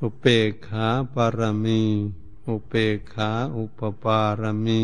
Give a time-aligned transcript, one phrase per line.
[0.00, 0.24] อุเป
[0.66, 1.82] ขาปารมี
[2.46, 2.72] อุเป
[3.12, 4.82] ขาอุปปารมี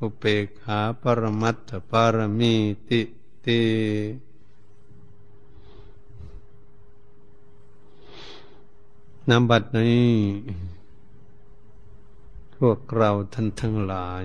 [0.00, 0.24] อุเป
[0.60, 2.54] ขาปรมัตถปารมี
[2.88, 3.00] ติ
[3.46, 3.62] ติ
[9.30, 10.12] นำบัดนี้
[12.56, 14.22] พวกเราท่านทั้งหลาย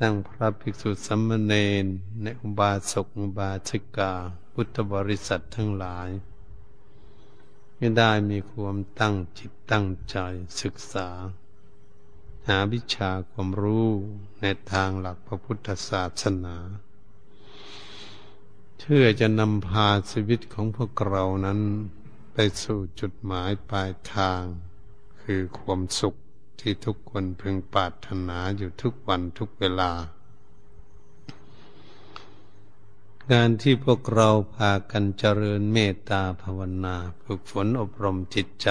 [0.00, 1.84] ตั้งพระภิกษุสัมมเนน
[2.22, 4.12] ในอุบาสกอุบาสิกา
[4.52, 6.08] พุทธบริษัททั้งหลาย
[7.84, 10.16] ไม่ได้มีความตั้งจิตตั้งใจ
[10.62, 11.08] ศึกษา
[12.48, 13.88] หาวิชาความรู้
[14.40, 16.56] ในทางหลักพระพุทธศาสนา
[18.78, 21.60] เพื่อจะนำพาชีวิตของพวกเรานั้น
[22.34, 24.42] ไปสู่จุดหมายปลายทาง
[25.22, 26.14] คือความสุข
[26.60, 29.92] ที่ทุกคนพึงปรารถนาอยู่ทุกวันทุกเวลา
[33.32, 38.68] การที่พวกเราพากันเจริญเมตตาภาวนา ฝึกฝนอบรมจิตใจ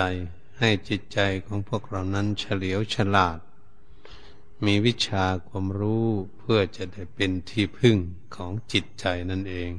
[0.59, 3.39] ให้จิตใจของพวกเรานั้นเฉลียวฉลาด
[4.65, 7.97] มีวิชาความรู้เพื่อจะได้เป็นที่พึ่ง
[8.35, 9.71] ของจิตใจนั่นเอง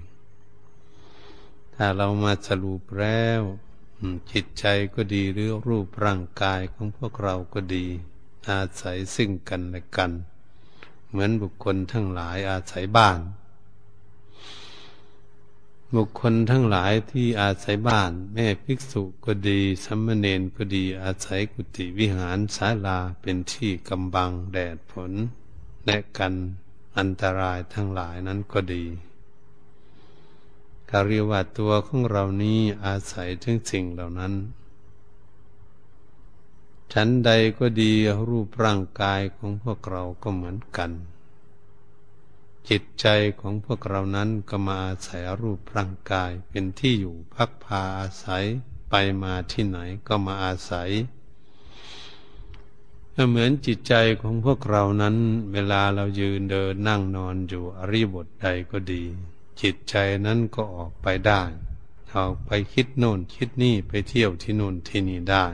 [1.74, 3.40] ถ้าเรามาสรุปแล้ว
[4.32, 7.86] จิตใจก็ดีหรือรูปร่างกายของพวกเราก็ดี
[8.48, 10.10] อาศัยซึ่งกันและกัน
[11.08, 13.20] เหมือนบุคคลทั้งหลายอาศัยบ้าน
[15.94, 25.12] บุคคลทั้งหลายที่อาศัยบ้าน แม่ภิกษุก็ดีสัมมเนนก็ดีอาศัยกุฏิวิหารศาลาเป็นที่กำบังแดดฝน
[25.86, 26.34] และกัน
[26.98, 28.84] อันตรายทั้งหลายนั้นก็ดี
[30.90, 34.34] การเรียกว่าตัวของเรานี้อาศัยถึงสิ่งเหล่านั้น
[36.92, 37.92] ฉันใดก็ดี
[38.28, 40.90] รูปร่างกายของพวกเราก็เหมือนกัน
[42.68, 43.06] จิตใจ
[43.40, 48.44] ของพวกเรานั้นก็มาอาศัยรูปร่างกายเป็นที่อยู่พักพาอาศัย
[48.90, 50.90] ไปมาที่ไหนก็มาอาศัย
[53.28, 55.16] เหมือนจิตใจของพวกเรานั้น
[55.52, 59.02] เวลาเรายืนเดินนั่งนอนอยู่อริบทใดก็ดี
[59.60, 59.94] จิตใจ
[60.26, 61.42] นั้นก็ออกไปได้
[62.16, 65.44] ออกไปคิดโน่นคิดนี่ไปเที่ยวที่โน่นที่นี่ได้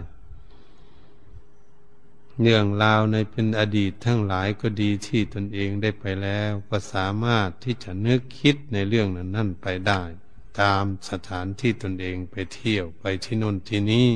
[2.42, 10.02] เรื่องราวในเป็นอดีตทั้งหลายก็ดีที่ตนเองได้ไปแล้ว ก็สามารถที่จะนึกคิดในเรื่องนั้นนั่นไปได้
[10.60, 14.08] ตามสถานที่ตนเองไปเที่ยวไปที่นนที่นี้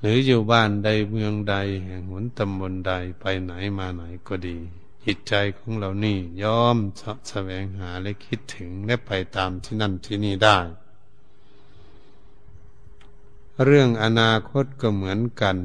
[0.00, 4.58] หรืออยู่บ้านใดเมืองใดแห่งหนตำบลใดไปไหนมาไหนก็ดี
[5.04, 10.58] จิตใจของเรานี่ย่อมสะแสวงหาและคิดถึงและไปตามที่นั่นที่นี่ได้
[13.64, 15.56] เรื่องอนาคตก็เหมือนกัน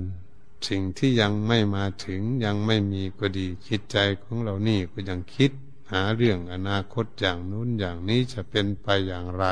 [0.67, 5.51] สิ่งที่ยังไม่มาถึงยังไม่มีก็ดีจิตใจของเรานี่ก็ยังคิด
[5.91, 9.45] หาเรื่องอนาคตอย่างนู้นอย่างนี้จะเป็นไปอย่างไร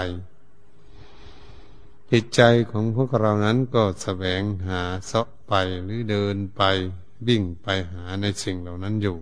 [2.12, 2.42] จิตใจ
[2.72, 5.54] ของพวกเรานั้นก็แสวงหาเสาะไป
[5.84, 6.62] หรือเดินไป
[7.28, 9.18] วิ่งไปหาในสิ่งเหล่านั้นอยู่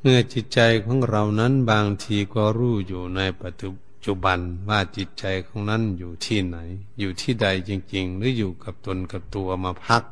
[0.00, 3.70] เมื่อจิตใจของเรานั้นบางทีก็รู้อยู่ในปัจจุ
[4.06, 6.56] จุบันว่าจิตใจของนั้นอยู่ที่ไหน
[6.98, 10.02] อยู่ที่ใดจริง ๆ หรืออยู่กับตนกับตัวมาพัก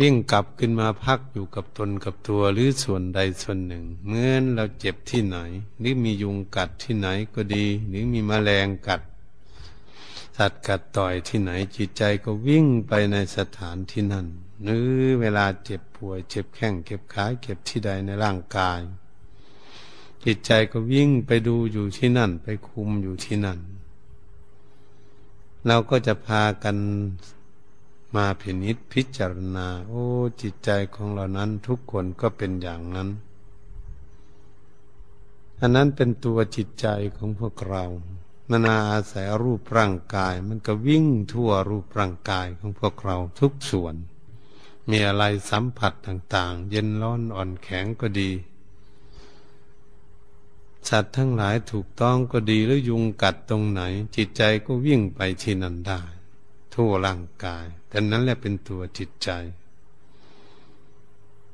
[0.00, 5.36] วิ่งกลับขึ้นมาพักอยู่กับตนกับตัวหรือส่วนใดส่วนหนึ่งเมื่อเราเจ็บที่ไหน
[5.78, 9.00] หรือมียุงกัดที่ไหนก็ดี หรือมีมแมลงกัด
[10.36, 14.26] สัตว์กัดต่อยที่ไหนจิตใจก็วิ่งไปในสถานที่นั้น
[14.62, 14.90] หรือ
[15.20, 18.80] เวลาเจ็บป่วย เจ็บแข้งเจ็บขาเจ็บที่ใดในร่างกาย
[20.30, 23.58] จิตใจก็วิ่งไปดูอยู่ที่นั่น ไปคุมอยู่ที่นั่น
[25.66, 26.76] เราก็จะพากัน
[28.14, 30.04] มาพินิษพิจารณา โอ้
[30.42, 33.08] จิตใจของเรานั้นทุกคนก็เป็นอย่างนั้น
[35.60, 36.86] อันนั้นเป็นตัวจิตใจ
[37.16, 37.84] ของพวกเรา
[38.50, 43.94] มนาอาศัยรูปร่างกาย มันก็วิ่งทั่วรูปร่างกายของพวกเราทุกส่วน
[44.90, 48.30] มีอะไรสัมผัสต่าง ๆ เย็นร้อนอ่อนแข็งก็ดี
[50.88, 53.82] สัตว์ทั้งหลายถูกต้องก็ดีหรือยุงกัดตรงไหน
[54.16, 56.02] จิตใจก็วิ่งไปที่นั่นได้
[56.74, 59.30] ทั่วร่างกายแต่นั้นแหละเป็นตัวจิตใจ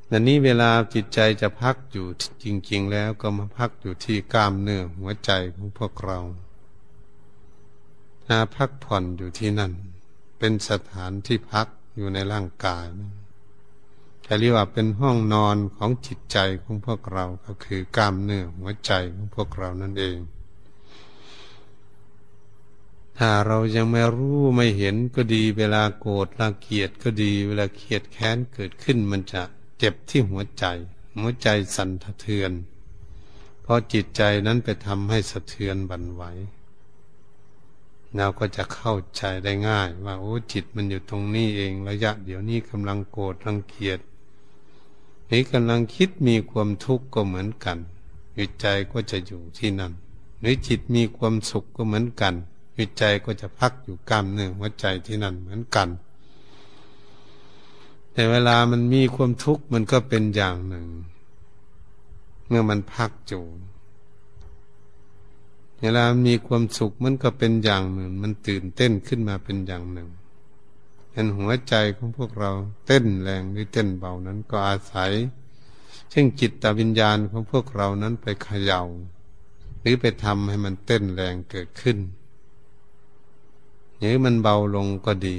[0.06, 2.06] แต่นี้เวลาจิตใจจะพักอยู่
[2.44, 6.20] จริง ๆ แล้วก็มาพักอยู่ที่กล้ามเนื้อหัวใจของพวกเรา
[8.28, 9.72] หาพักผ่อนอยู่ที่นั่น
[10.38, 11.66] เป็นสถานที่พัก
[11.96, 12.86] อยู่ในร่างกาย
[14.26, 20.18] จะเรียกว่าเป็นห้องนอนของจิตใจของพวกเราก็คือกล้ามเนื้อหัวใจของพวกเรานั่นเอง
[23.18, 29.42] ถ้าเรายังไม่รู้ไม่เห็นก็ดี เวลาโกรธลาเกียดก็ดี เวลาเกียดแค้นเกิดขึ้นมันจะ
[29.78, 30.64] เจ็บที่หัวใจ
[31.18, 32.52] หัวใจสั่นสะเทือน
[33.62, 36.22] เพราะจิตใจนั้นไปทำให้สะเทือนบันไหว
[38.16, 43.98] เราก็จะเข้าใจได้ง่าย ว่าโอ้จิตมันอยู่ตรงนี้เองระยะ เดี๋ยวนี้กำลังโกรธรังเกียจ
[45.30, 47.78] นี่กำลังคิดมีความทุกข์ก็เหมือนกัน
[48.38, 49.92] จิตใจก็จะอยู่ที่นั่น
[50.40, 52.34] หรือจิตมีความสุขก็เหมือนกัน
[52.76, 55.88] จิตใจก็จะพักอยู่กล้ามเนื้อหัวใจที่นั่นเหมือนกัน
[58.12, 60.86] แต่เวลามันมีความทุกข์มันก็เป็นอย่างหนึ่ง
[62.48, 63.44] เมื่อมันพักอยู่
[65.80, 70.08] เวลามีความสุขมันก็เป็นอย่างหนึ่ง มันตื่นเต้นขึ้นมาเป็นอย่างหนึ่ง
[71.14, 72.52] เห็นหัวใจของพวกเรา
[72.86, 75.12] เต้นแรงหรือเต้นเบานั้นก็อาศัย
[76.10, 78.82] เช่นจิตตวิญญาณของพวกเรานั้นไปเขยา่า
[79.80, 81.98] หรือไปทำให้มันเต้นแรงเกิดขึ้น
[83.98, 85.38] หรือมันเบาลงก็ดี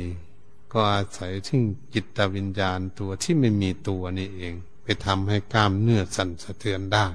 [0.74, 1.62] ก็อาศัยซึ่ง
[1.94, 7.06] จิตตวิญญาณตัวที่ไม่มีตัวนี่เอง ไปทำให้กล้ามเนื้อสั่นสะเทือนได้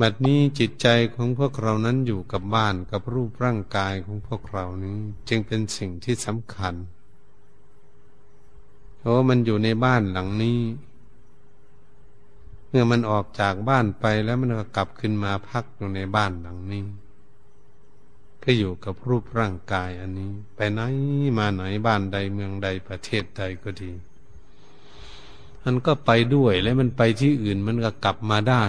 [0.00, 4.98] บัดนี้จิตใจของพวกเรานั้นอยู่กับบ้านกับรูปร่างกายของพวกเรานี้
[5.28, 6.74] จึงเป็นสิ่งที่สำคัญ
[8.98, 10.60] เพราะมันอยู่ในบ้านหลังนี้
[12.68, 16.84] เมื่อมันออกจากบ้านไปแล้วมันก็กลับขึ้นมาพักอยู่ในบ้านหลังนี้
[18.42, 20.80] ก็อยู่กับรูปร่างกายอันนี้ ไปไหน
[21.38, 23.92] มาไหนบ้านใดเมืองใดประเทศใดก็ดี
[25.64, 28.64] มันก็ไปด้วยแล้วมันไปที่อื่นมันก็กลับมาได้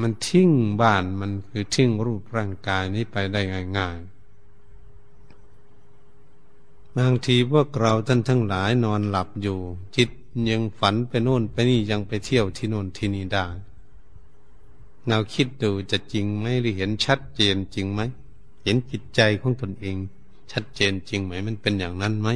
[0.00, 0.50] มันทิ้ง
[0.80, 3.40] บ้านมันคือทิ้งรูปร่างกายนี้ไปได้
[3.78, 4.16] ง่ายๆ
[6.96, 9.58] บางทีพวกเราท่านทั้งหลายนอนหลับอยู่
[9.96, 10.10] จิต
[10.50, 13.46] ยังฝันไปโน่นไปนี่ยังไปเที่ยวที่โน่นที่นี่ได้
[15.08, 18.00] เราคิดดูจะจริงไหมหรือเห็นชัดเจนจริงไหม
[18.64, 19.96] เห็นจิตใจของตนเอง
[20.52, 22.28] ชัดเจนจริงไหมมันเป็นอย่างนั้นไหม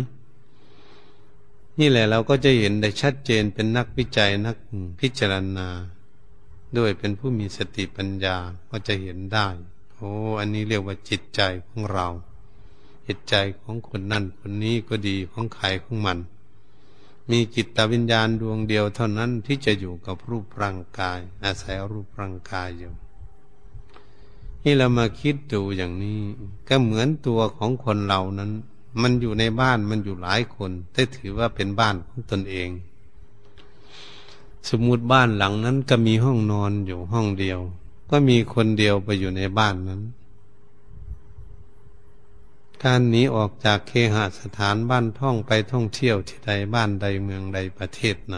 [1.78, 4.56] นี่แหละเราก็จะเห็นได้ชัดเจนเป็นนักวิจัยนัก
[5.00, 5.68] พิจารณา
[6.76, 8.36] ด้วยเป็นผู้มีสติปัญญา
[8.70, 9.48] ก็จะเห็นได้
[9.94, 10.10] โอ้
[10.40, 12.08] อันนี้เรียกว่าจิตใจของเรา
[13.06, 16.18] จิตใจของคนนั่นคนนี้ก็ดีของใครของมัน
[17.30, 22.92] มีจิตตวิญญาณดวงเดียวเท่านั้นที่จะอยู่กับรูปร่างกาย อาศัยรูปร่างกายอยู่
[24.62, 26.20] นี่เรามาคิดดูอย่างนี้
[26.68, 28.52] ก็เหมือนตัวของคนเรานั้น
[29.02, 32.68] มันอยู่ในบ้านมันอยู่หลายคน แต่ถือว่าเป็นบ้านของตนเอง
[34.70, 37.60] สมมติบ้านหลังนั้นก็มีห้องนอนอยู่ห้องเดียว
[38.10, 40.02] ก็มีคนเดียวไปอยู่ในบ้านนั้น
[42.84, 48.36] การหนีออกจากเคหสถานบ้านท่องไปท่องเที่ยวที่ใดบ้านใดเมืองใดประเทศไหน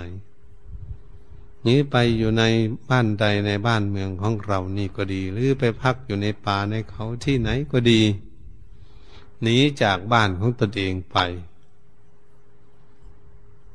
[1.63, 2.45] หนีไปอยู่ใน
[2.91, 8.03] บ้านใดในบ้านเมืองของเรานี่ก็ดี หรือไปพักอยู่ในป่าในเขาที่ไหนก็ดี
[9.43, 11.19] หนีจากบ้านของตนเองไป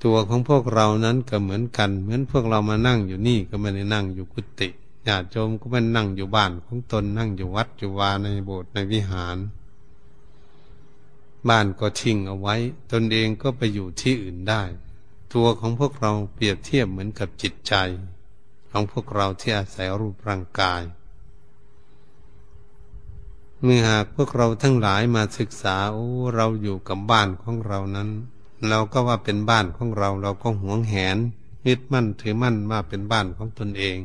[0.03, 4.69] ตัวของพวกเรานั้นก็เหมือนกัน เหมือนพวกเรามานั่งอยู่นี่ก็ไม่ได้นั่งอยู่กุฏิ
[5.07, 9.37] ญาติโยมก็ไม่นั่งอยู่บ้านของตนนั่งอยู่วัดอยู่วาในโบสถ์ในวิหาร
[11.49, 12.55] บ้านก็ทิ้งเอาไว้
[12.91, 14.63] ตนเองก็ไปอยู่ที่อื่นได้
[15.33, 17.73] ตัวของพวกเราเปรียบเทียบเหมือนกับจิตใจ
[18.69, 20.81] ของพวกเราที่อาศัยรูปร่างกาย
[23.61, 28.09] เมื่อหากพวกเราทั้งหลายมาศึกษาโอ้เราอยู่กับบ้านของเรานั้น
[28.69, 31.17] เราก็ว่าเป็นบ้านของเรา เราก็หวงแหน
[31.67, 33.97] ยึดมั่นถือมั่นว่าเป็นบ้านของตนเอง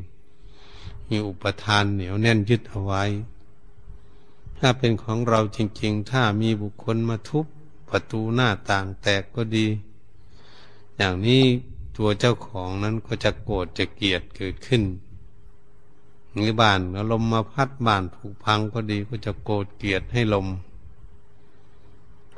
[1.09, 3.05] มีอุปทานเหนียวแน่นยึดเอาไว้
[4.59, 7.45] ถ้าเป็นของเราจริง ๆ ถ้ามีบุคคลมาทุบ
[7.89, 9.67] ประตูหน้าต่างแตกก็ดี
[10.97, 11.43] อย่างนี้
[11.97, 14.83] ตัวเจ้าของนั้นก็จะโกรธจะเกลียดเกิดขึ้น
[16.33, 16.81] หรือบ้าน
[17.13, 20.47] ลมมาพัดบ้านผุพังก็ดีก็จะโกรธเกลียดให้ลม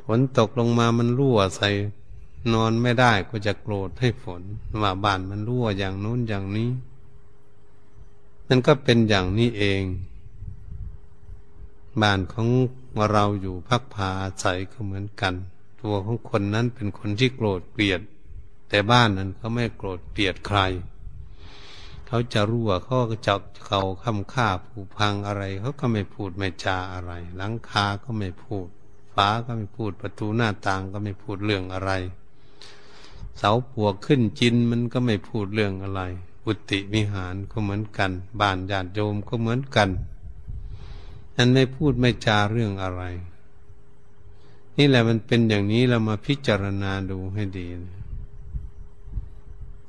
[0.03, 1.69] ฝนตกลงมามันรั่วใส่
[2.53, 4.41] นอนไม่ได้ก็จะโกรธให้ฝน
[4.81, 6.69] ว่าบ้านมันรั่วอย่างนู้นอย่างนี้
[8.47, 9.83] นั่นก็เป็นอย่างนี้เอง
[12.01, 12.47] บ้านของ
[13.11, 15.33] เราอยู่พักผาอาศัยก็เหมือนกัน
[15.81, 18.01] ตัวของคนนั้นเป็นคนที่โกรธเกลียด
[18.69, 20.59] แต่บ้านนั้นเขาไม่โกรธเกลียดใคร
[22.07, 23.33] เขาจะรั่วเขาก็จะ
[23.65, 28.67] เขาคำค่าผูพังอะไรเขาก็ไม่พูดไม่จาอะไรหลังคาก็ไม่พูด
[29.13, 31.91] ฝาก็ไม่พูดประตูหน้าต่างก็ไม่พูดเรื่องอะไร
[33.43, 36.01] เสาปวกขึ้นจินมันก็ไม่พูดเรื่องอะไร
[36.45, 39.89] อุติมิหารก็เหมือนกันบ้านญาติโยมก็เหมือนกัน
[41.35, 43.03] นั้นไม่พูดไม่จาเรื่องอะไร
[44.77, 47.67] นี่แหละมันเป็นอย่างนี้เรามาพิจารณาดูให้ดี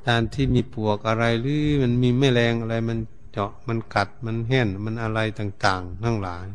[0.06, 2.98] การที่มีปวกอะไรหรือมันมีแมลงอะไรมัน
[3.32, 6.46] เจาะมันกัดมันแห่นมันอะไรต่างๆทั้งหลาย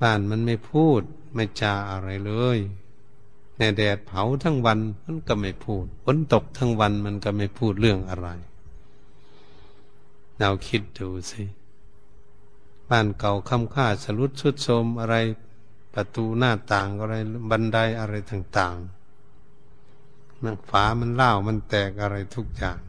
[0.00, 1.02] บ้านมันไม่พูด
[1.34, 2.58] ไม่จาอะไรเลย
[3.58, 8.28] ในแดดเผาทั้งวันมันก็ไม่พูดฝนตกทั้งวันมันก็ไม่พูดเรื่องอะไร
[10.38, 11.42] เราคิดดูสิ
[12.90, 15.16] บ้านเก่าคำค่าสรุดสุดโทมอะไร
[15.94, 17.14] ประตูหน้าต่างอะไร
[17.50, 22.80] บันไดอะไรต่างๆมันฝามันเล่ามันแตกอะไรทุกอย่าง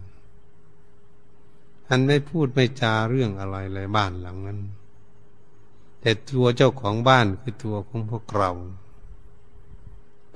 [1.89, 4.59] อันไม่พูดไม่จาเรื่องอะไรเลยบ้านหลังนั้น
[6.01, 8.51] แต่ตัวเจ้าของบ้านคือตัวของพวกเรา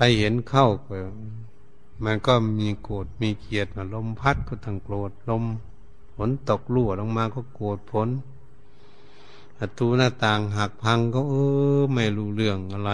[0.01, 0.89] ไปเห็นเข้าไป
[2.03, 5.43] มันก็มีโกรธมีเกลียดลมพัดก็ทั้งโกรธลม
[6.15, 8.09] ฝนตกรั่วลงมาก็โกรธผล
[9.57, 11.33] ประตูหน้าต่างหักพังก็เอ
[11.77, 12.91] อไม่รู้เรื่องอะไร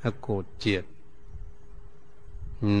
[0.00, 0.84] ถ้าโกรธเจียด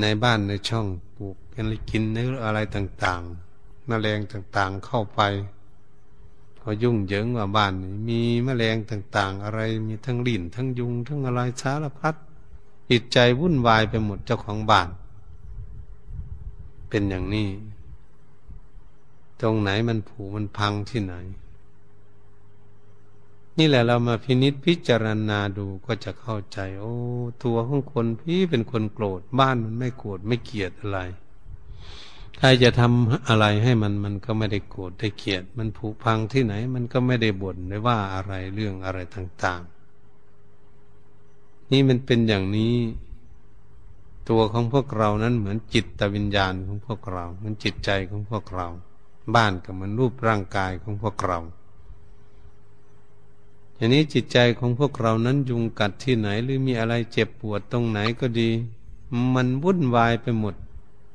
[0.00, 5.20] ในบ้านในช่องปลูกกันกินเนื้ออะไรต่างๆมแมลงต่างๆเข้าไป
[6.62, 7.72] ก็ยุ่งเหยิงว่าบ้าน
[8.08, 12.16] มีมแมลงต่างๆ อะไรมีทั้งลิ่นทั้งยุงทั้งอะไรสารพัด
[12.90, 14.88] จิตใจวุ่นวายไปหมดเจ้าของบ้าน
[16.88, 17.48] เป็นอย่างนี้
[19.40, 21.14] ตรงไหนมันผูมันพังที่ไหน
[23.58, 26.94] นี่แหละเรามาพินิษพิจารณาดูก็จะเข้าใจ โอ้
[27.44, 31.00] ตัวของคนพี่เป็นคนโกรธบ้านมันไม่โกรธไม่เกลียดอะไร
[32.38, 39.81] ใครจะทำอะไรให้มันมันก็ไม่ได้โกรธได้เกลียด มันผุพังที่ไหน มันก็ไม่ได้บ่นได้ว่าอะไรเรื่องอะไรต่าง ๆ
[41.72, 42.76] นี่มันเป็นอย่างนี้
[44.28, 48.68] ตัวของพวกเรานั้นเหมือนจิตตวิญญาณของพวกเราเหมือนจิตใจของพวกเรา
[49.34, 51.38] บ้านก็เหมือนรูปร่างกายของพวกเรา
[53.76, 58.50] ทีนี้จิตใจของพวกเรานั้นยุงกัดที่ไหน หรือมีอะไรเจ็บปวดตรงไหนก็ดี
[59.34, 60.54] มันวุ่นวายไปหมด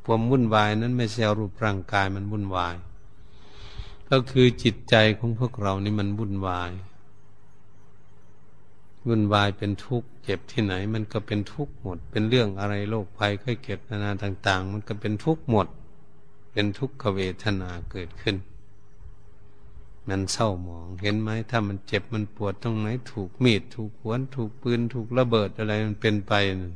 [0.05, 2.75] ความวุ่นวายนั้นไม่ใช่รูปร่างกายมันวุ่นวาย
[4.09, 6.71] ก็คือจิตใจของพวกเรานี่มันวุ่นวาย
[9.07, 15.67] วุ่นวายเป็นทุกข์เจ็บที่ไหน มันก็เป็นทุกข์หมด เป็นเรื่องอะไรโรคภัยไข้เจ็บนานาต่าง ๆ มันก็เป็นทุกข์หมด
[16.51, 18.35] เป็นทุกขเวทนาเกิดขึ้น
[20.07, 26.73] มันเศร้าหมองเห็นไหมถ้ามันเจ็บมันปวดตรงไหนถูกมีดถูกขวนถูกปืนถูกระเบิดอะไรมันเป็นไปนะ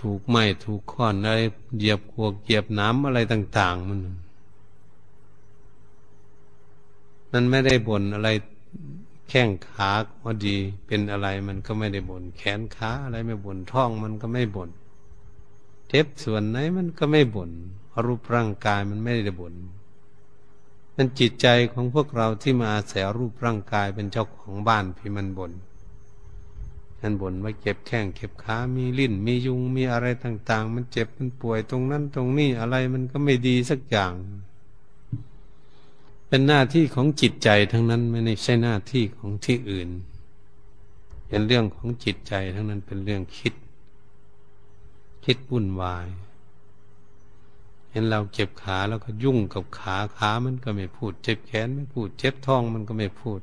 [0.00, 1.40] ถูกไหมถูกค้อนอะไร
[1.76, 4.00] เหยียบขวกเหยียบน้ำอะไรต่าง ๆ มัน
[7.32, 8.28] มันไม่ได้บ่นอะไร
[9.28, 9.90] แข้งขา
[10.22, 10.56] ก็ดี
[10.86, 14.70] เป็นอะไรมันก็ไม่ได้บน่นแขนขาอะไรไม่บ่นท้องมันก็ไม่บน่น
[15.88, 17.50] เจ็บส่วนไหนมันก็ไม่บน่น
[18.04, 19.54] รูปร่างกายมันไม่ได้บน่น
[20.96, 25.52] มันจิตใจของพวกเราที่มาอาศัยรูปร่างกายเป็นเจ้าของบ้านพี่มันบน่น
[27.00, 34.12] นั่นบ่นว่าเจ็บแข้งเจ็บขามีลิ้น มียุงมีอะไรต่าง ๆ มันเจ็บมันป่วยตรงนั้นตรงนี้อะไรมันก็ไม่ดีสักอย่าง
[36.36, 39.88] เป็นหน้าที่ของจิตใจทั้งนั้นไม่ใช่หน้าที่ของที่อื่น
[41.28, 43.54] เป็นเรื่องของจิตใจทั้งนั้นเป็นเรื่องคิด
[45.24, 46.06] คิดวุ่นวาย
[47.90, 53.40] เห็นเราเจ็บขาแล้วก็ยุ่งกับขาขามันก็ไม่พูด เจ็บแขนไม่พูด เจ็บท้องมันก็ไม่พูด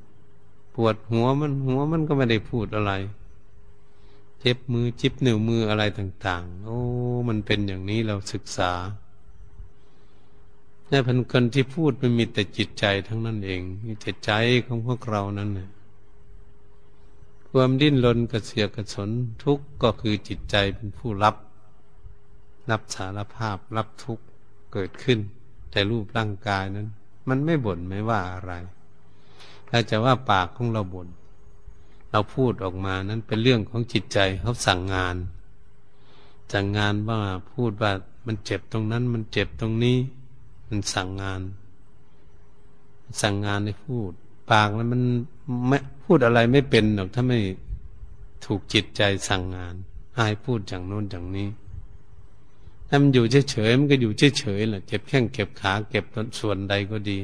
[0.76, 2.92] ปวดหัวมันหัวมันก็ไม่ได้พูดอะไร
[4.40, 6.80] เจ็บมือจิบนิ้วมืออะไรต่าง ๆ โอ้
[7.28, 8.74] มันเป็นอย่างนี้เราศึกษา
[10.94, 14.32] เนี่พันคนที่พูดมันมีแต่จิตใจทั้งนั้นเอง มีแต่ใจ
[14.66, 15.70] ของพวกเรานั้นนะ
[17.50, 19.10] ความดิ้นรนกระเสียกระสน
[19.44, 21.36] ทุกข์ก็คือจิตใจเป็นผู้รับ
[22.72, 24.24] รับสารภาพรับทุกข์
[24.74, 25.20] เกิดขึ้น
[25.72, 26.88] แต่รูปร่างกายนั้น
[27.30, 28.52] มันไม่บ่นไม่ว่าอะไร
[29.70, 31.08] ถ้าจะว่าปากของเราบน่น
[32.12, 35.16] เราพูดออกมานั้นเป็นเรื่องของจิตใจเขาสั่งงาน
[36.54, 37.20] สั่งงานว่า
[37.52, 37.92] พูดว่า
[38.26, 40.00] มันเจ็บตรงนั้นมันเจ็บตรงนี้
[40.74, 41.42] มันสั่งงาน
[43.22, 44.12] สั่งงานให้พูด
[44.52, 45.02] ปากแล้วมัน
[45.68, 47.40] ไม่พูดอะไรไม่เป็นหรอกถ้าไม่
[48.46, 49.76] ถูกจิตใจสั่งงาน
[50.16, 51.50] ให้พูดอย่างโน้นอย่างนี้
[52.88, 56.06] ถ้ามันอยู่เฉยๆมันก็อยู่เฉยๆแหละเจ็บแข้งเก็บขา เก็บ
[56.40, 57.20] ส่วนใดก็ดี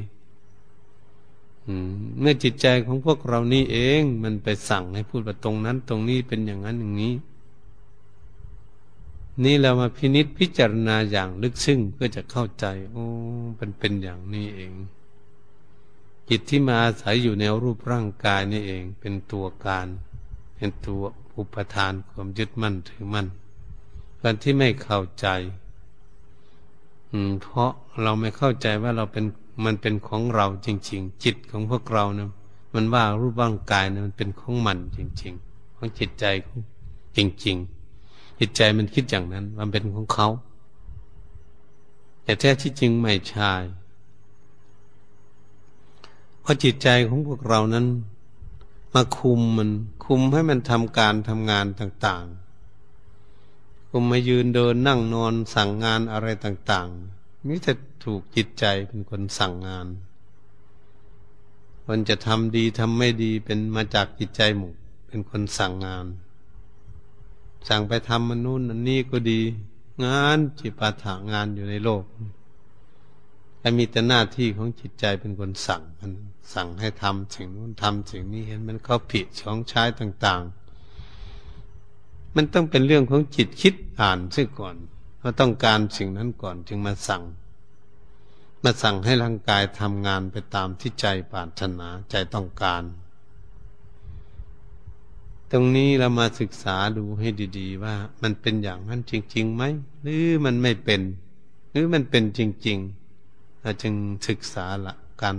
[2.19, 7.13] เมื่อจิตใจของพวกเรานี่เอง มันไปสั่งให้พูดว่าตรงนั้น ตรงนี้เป็นอย่างนั้นอย่างนี้
[9.43, 13.05] นี่เรามาพินิษพิจารณาอย่างลึกซึ้งเพื่อจะเข้าใจ โอ้
[13.57, 14.73] เป็นเป็นอย่างนี้เอง
[16.29, 19.87] จิตที่มาอาศัยอยู่ในรูปร่างกายนี่เอง เป็นตัวการ
[20.55, 21.03] เป็นตัว
[21.37, 23.27] อุปทานความยึดมั่นถือมั่น
[24.21, 25.27] การที่ไม่เข้าใจ
[27.11, 29.25] อืม เพราะเราไม่เข้าใจว่าเราเป็น
[29.65, 32.31] มันเป็นของเราจริง ๆ จิตของพวกเราเนะ
[32.73, 36.59] มันว่ารูปร่างกายเนะมันเป็นของมันจริง ๆ ของจิตใจของ
[37.17, 37.78] จริง ๆ
[38.39, 40.27] จิตใจมันคิดอย่างนั้น มันเป็นของเขา
[42.23, 43.51] แต่แท้ที่จริงไม่ใช่
[46.41, 47.85] เพราะจิตใจของพวกเรานั้น
[48.93, 49.69] มาคุมมัน
[50.05, 59.87] คุมให้มันทำการทำงานต่างๆ คุมมายืนเดินนั่งนอนสั่งงานอะไรต่างๆมิจะถูกจิตใจเป็นคนสั่งงาน
[61.85, 64.71] คนจะทำดีทำไม่ดีเป็นมาจากจิตใจหมู่
[65.07, 66.05] เป็นคนสั่งงาน
[67.67, 69.41] สั่งไปทำมันนู่นอันนี้ก็ดี
[70.05, 72.03] งานจิปาถางานอยู่ในโลก
[73.59, 76.11] แต่มีแต่หน้าที่ของจิตใจเป็นคนสั่งมัน
[76.53, 80.41] สั่งให้ทำสิ่งนู้นทำสิ่งนี้เห็นมันเขาผิดช่องใช้ต่าง
[81.19, 84.75] ๆ มันต้องเป็นเรื่องของจิตคิดอ่านซะก่อน
[85.19, 87.23] เราต้องการสิ่งนั้นก่อนจึงมาสั่ง
[88.63, 92.83] มาสั่งให้ร่างกายทำงานไปตามที่ใจปรารถนาใจต้องการ
[95.51, 97.27] ตรงนี้เรามาศึกษาดูให้
[97.57, 99.63] ดี ๆ ว่ามันเป็นอย่างนั้นจริงๆไหม
[100.01, 101.01] หรือมันไม่เป็น
[101.71, 103.93] หรือมันเป็นจริงๆเราจึง
[104.27, 105.35] ศึกษาละการ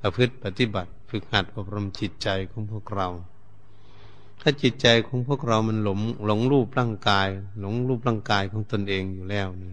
[0.00, 3.08] ประพฤติปฏิบัติ ฝึกหัดอบรมจิตใจของพวกเรา
[4.40, 7.28] ถ้าจิตใจของพวกเรามันหลงหลงรูปร่างกาย
[7.60, 9.72] หลงรูปร่างกายของตนเองอยู่แล้วนี่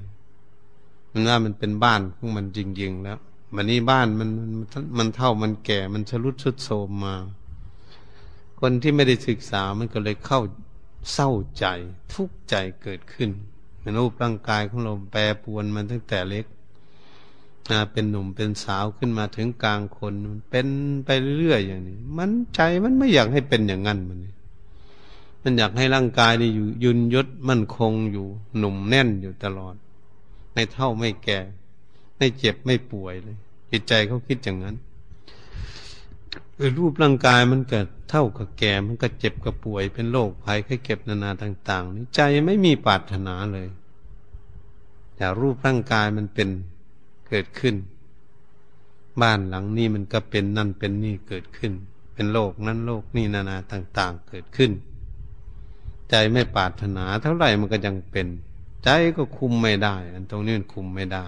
[1.12, 3.18] มันว่ามันเป็นบ้านของมันจริงๆแล้ว
[3.56, 4.30] มันนี่บ้านมัน
[4.98, 7.16] มันเท่ามันแก่มันชรุดชุดโทมมา
[8.64, 10.40] คนที่ไม่ได้ศึกษามันก็เลยเข้า
[11.14, 11.66] เศร้าใจ
[12.14, 13.30] ทุกข์ใจเกิดขึ้น
[13.84, 16.46] มันรูปร่างกายของเราแปรปวนมันตั้งแต่เล็ก
[17.92, 20.68] เป็นหนุ่มเป็นสาวขึ้นมาถึงกลางคนมันเป็น
[21.06, 24.20] ไปเรื่อยอย่างนี้ มันใจมันไม่อยากให้เป็นอย่างนั้นมัน
[25.44, 28.26] มันอยากให้ร่างกายนี่อยู่ยืนยศมั่นคงอยู่
[28.58, 29.76] หนุ่มแน่นอยู่ตลอด
[30.54, 31.40] ไม่เท่าไม่แก่
[32.18, 33.38] ไม่เจ็บไม่ป่วยเลย
[33.72, 34.76] จิตใจเขาคิดอย่างนั้น
[36.78, 43.68] รูปร่างกายมันก็เท่ากับแก่ มันก็เจ็บกับป่วย เป็นโรคภัยไข้เก็บนานาต่างๆนี่ใจไม่มีปรารถนาเลย
[45.16, 46.50] แต่รูปร่างกายมันเป็น
[47.30, 47.76] เกิดขึ้น
[49.22, 51.72] บ้านหลังนี้มันก็เป็นนั่นเป็นนี่เกิดขึ้น
[52.14, 54.72] เป็นโลกนั้นโลกนี่นานาต่าง ๆ เกิดขึ้น
[56.10, 58.28] ใจไม่ปรารถนาเท่าไหร่มันก็ยังเป็น
[58.84, 61.26] ใจก็คุมไม่ได้ อันตรงนี้มันคุมไม่ได้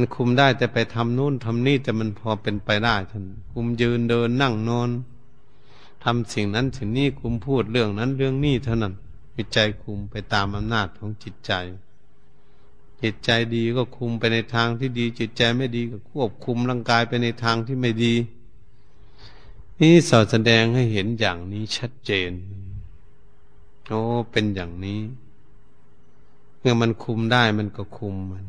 [0.00, 4.90] มันคุมได้แต่ไปทำนู่นทำนี่แต่มันพอเป็นไปได้ท่านคุมยืนเดินนั่งนอน
[6.04, 8.94] ทำสิ่งนั้นสิ่งนี้คุมพูดเรื่องนั้นเรื่องนี้เท่านั้น
[9.36, 11.52] จิตใจคุมไปตามอำนาจของจิตใจ
[13.02, 18.14] จิตใจดีก็คุมไปในทางที่ดี จิตใจไม่ดีก็ควบคุมร่างกายไปในทางที่ไม่ดี
[19.80, 22.30] นี่สอดแสดงให้เห็นอย่างนี้ชัดเจน
[23.88, 25.00] โอ้เป็นอย่างนี้
[26.60, 28.44] เมื่อมันคุมได้มันก็คุมมัน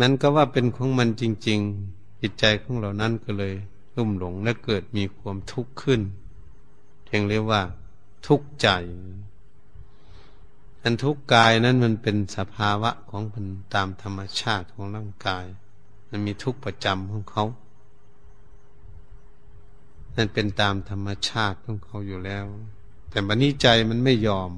[0.00, 3.54] มันก็ว่าเป็นของมันจริง ๆ จิตใจของเรานั้นก็เลย
[3.96, 6.00] รุ่มหลงและเกิดมีความทุกข์ขึ้น
[7.06, 7.62] เรียกเรียกว่า
[8.26, 8.68] ทุกข์ใจ
[10.82, 15.44] อันทุกข์กายนั้นมันเป็นสภาวะของมันตามธรรมชาติของร่างกาย
[16.10, 17.44] มันมีทุกข์ประจำของเขา
[20.16, 22.44] นั่นเป็นตามธรรมชาติของเขาอยู่แล้ว
[23.10, 24.50] แต่บันนี้ใจมันไม่ยอม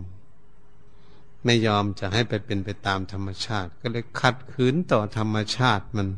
[1.46, 6.08] ไม่ยอมจะให้ไปเป็นไปตามธรรมชาติ ก็เลยขัดขืนต่อธรรมชาติมัน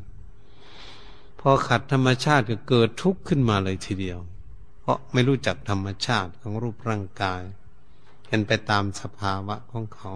[1.40, 4.18] พอขัดธรรมชาติก็เกิดทุกข์ขึ้นมาเลยทีเดียว
[4.80, 7.42] เพราะไม่รู้จักธรรมชาติของรูปร่างกาย
[8.26, 10.12] เป็นไปตามสภาวะของเขา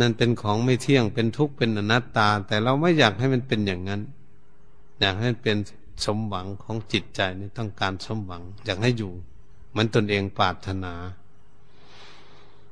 [0.00, 4.02] นั่นเป็นของไม่เที่ยงเป็นทุกข์เป็นอนัตตา แต่เราไม่อยากให้มันเป็นอย่างนั้น
[5.00, 5.56] อยากให้มันเป็น
[6.04, 9.12] สมหวังของจิตใจนี่ต้องการสมหวัง อยากให้อยู่
[9.76, 10.94] มือนตนเองปรารถนา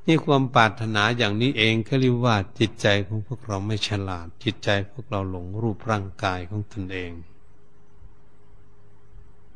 [0.06, 7.12] นี่ความปรารถนาอย่างนี้เองเขาเรียกว่าจิตใจของพวกเราไม่ฉลาด จิตใจพวกเราหลงรูปร่างกายของตนเอง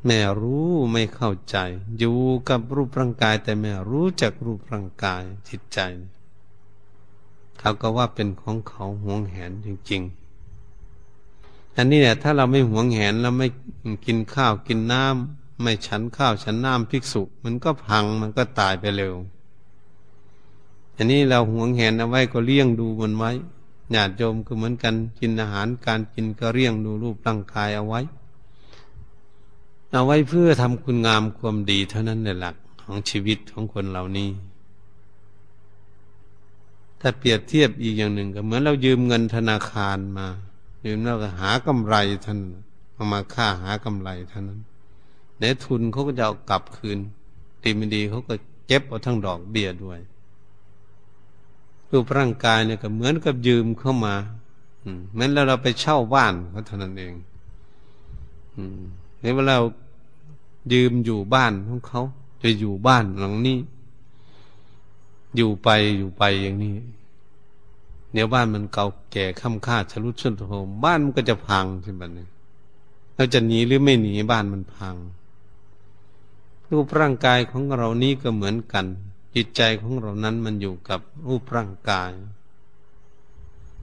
[0.05, 1.57] แม่รู้ไม่เข้าใจ
[1.99, 5.79] อยู่กับรูปร่างกาย แต่แม่รู้จักรูปร่างกายจิตใจ
[7.59, 10.03] เขาก็ว่าเป็นของเขาห่วงแหนจริง
[10.89, 13.49] ๆ อันนี้เนี่ยถ้าเราไม่ห่วงแหนเราไม่
[14.07, 19.15] กินข้าวกินน้ำไม่ฉันข้าวฉันน้ำภิกษุ มันก็พังมันก็ตายไปเร็ว
[20.97, 23.31] อันนี้เราหวงแหนเอาไว้ก็เลี้ยงดูมันไว้
[23.95, 28.01] ญาติโยมก็เหมือนกันกินอาหารการกินก็เลี้ยงดูรูปร่างกายเอาไว้
[29.91, 34.31] เอาไว้เพื่อทำคุณงามความดีเท่านั้นในหลักของชีวิตของคนเหล่านี้
[37.01, 40.27] ถ้าเปรียบเทียบอีกอย่างหนึ่งก็เหมือนเรายืมเงินธนาคารมา
[40.85, 42.39] ยืมแล้วก็หากำไรท่าน
[42.95, 44.61] เอามาค่าหากำไรเท่านั้น
[45.39, 46.99] ในทุนเขาก็จะเอากลับคืน
[47.63, 48.35] ดีไม่ดีเขาก็
[48.67, 50.01] เก็บเอาทั้งดอกเบี้ยด้วย
[51.91, 54.15] รูปร่างกายเนี่ยก็เหมือนกับยืมเข้ามา
[55.13, 57.15] เหมือนเราเราไปเช่าบ้านเขาเท่านั้นเอง
[58.57, 58.81] อืม
[59.21, 59.57] ในเวลา
[60.73, 62.03] ยืมอยู่บ้านของเขา
[62.43, 63.59] จะอยู่บ้านหลังนี้
[65.37, 65.69] อยู่ไป
[65.99, 66.77] อยู่ไปอย่างนี้
[68.13, 72.29] เดี๋ยวบ้านมันเก่าแก่ค่ำค่าชะลุดชุนโทมบ้านมันก็จะพังใช่ไหมเนี่ย
[73.15, 74.95] เราจะหนีหรือไม่หนีบ้านมันพัง
[76.71, 78.87] รูปร่างกายของเรานี้ก็เหมือนกัน
[79.37, 82.11] จิตใจของเรานั้นมันอยู่กับรูปร่างกาย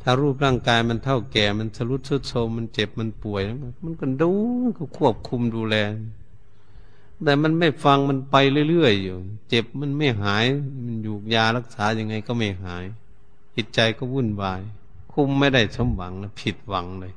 [0.01, 3.41] ถ้ารูปร่างกายมันเท่าแก่ มันชะลุดชุดโทมมันเจ็บมันป่วย
[3.83, 4.31] มันก็ดู
[4.77, 5.75] ก็ควบคุมดูแล
[7.23, 8.35] แต่มันไม่ฟังมันไป
[8.69, 9.17] เรื่อยๆอยู่
[9.49, 10.45] เจ็บมันไม่หาย
[10.85, 12.83] มันอยู่ยารักษายังไงก็ไม่หาย
[13.55, 14.61] จิตใจก็วุ่นวาย
[15.11, 17.13] คุมไม่ได้สมหวังนะผิดหวังเลย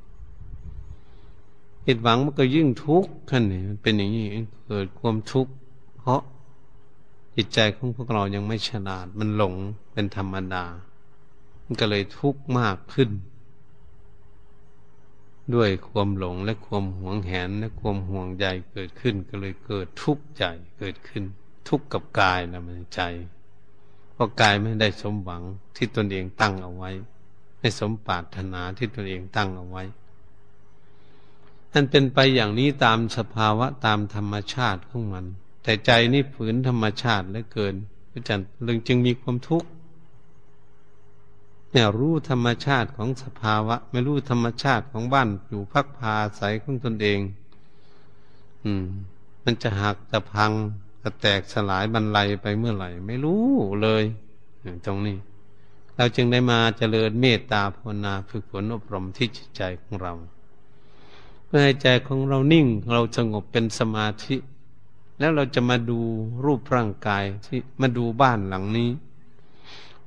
[1.84, 4.26] ผิดหวังมันก็ยิ่งทุกข์ขั้นนี้มันเป็นอย่างนี้
[4.66, 5.52] เกิดความทุกข์
[5.98, 6.20] เพราะ
[7.36, 9.54] จิตใจของพวกเรายังไม่ฉลาด มันหลง
[9.92, 10.64] เป็นธรรมดา
[11.64, 13.10] มันก็เลยทุกข์มากขึ้น
[15.54, 20.44] ด้วยความหลงและความหวงแหนและความห่วงใยเกิดขึ้น ก็เลยเกิดทุกข์ใจ
[20.78, 21.24] เกิดขึ้น
[21.68, 23.00] ทุกข์กับกายนะมันใจ
[24.12, 25.42] เพราะกายไม่ได้สมหวัง
[25.76, 26.90] ที่ตนเองตั้งเอาไว้
[27.58, 29.84] ไม่สมปรารถนาที่ตนเองตั้งเอาไว้
[31.72, 35.26] นั่นเป็นไปอย่างนี้ตามสภาวะตามธรรมชาติของมัน
[35.66, 37.74] แต่ใจนี่ฝืนธรรมชาติเหลือเกิน
[38.12, 39.68] อาจารย์เรื่องจึงมีความทุกข์
[41.70, 47.20] เนี่ยรู้ธรรมชาติของสภาวะ ไม่รู้ธรรมชาติของบ้านอยู่พักพาใสของตนเอง
[48.64, 48.86] อืม
[49.44, 50.52] มันจะหักจะพัง
[51.02, 53.44] จะแตกสลายบรรลัยไปเมื่อไหร่ ไม่รู้
[53.82, 54.02] เลย
[54.86, 55.16] ตรงนี้
[55.96, 60.12] เราจึงได้มาเจริญเมตตาภาวนาฝึกฝนอบรมที่จิตใจของเรา
[61.44, 64.36] เพื่อให้ใจของเรานิ่ง เราสงบเป็นสมาธิ
[65.18, 65.98] แล้วเราจะมาดู
[66.44, 68.90] รูปร่างกายที่มาดูบ้านหลังนี้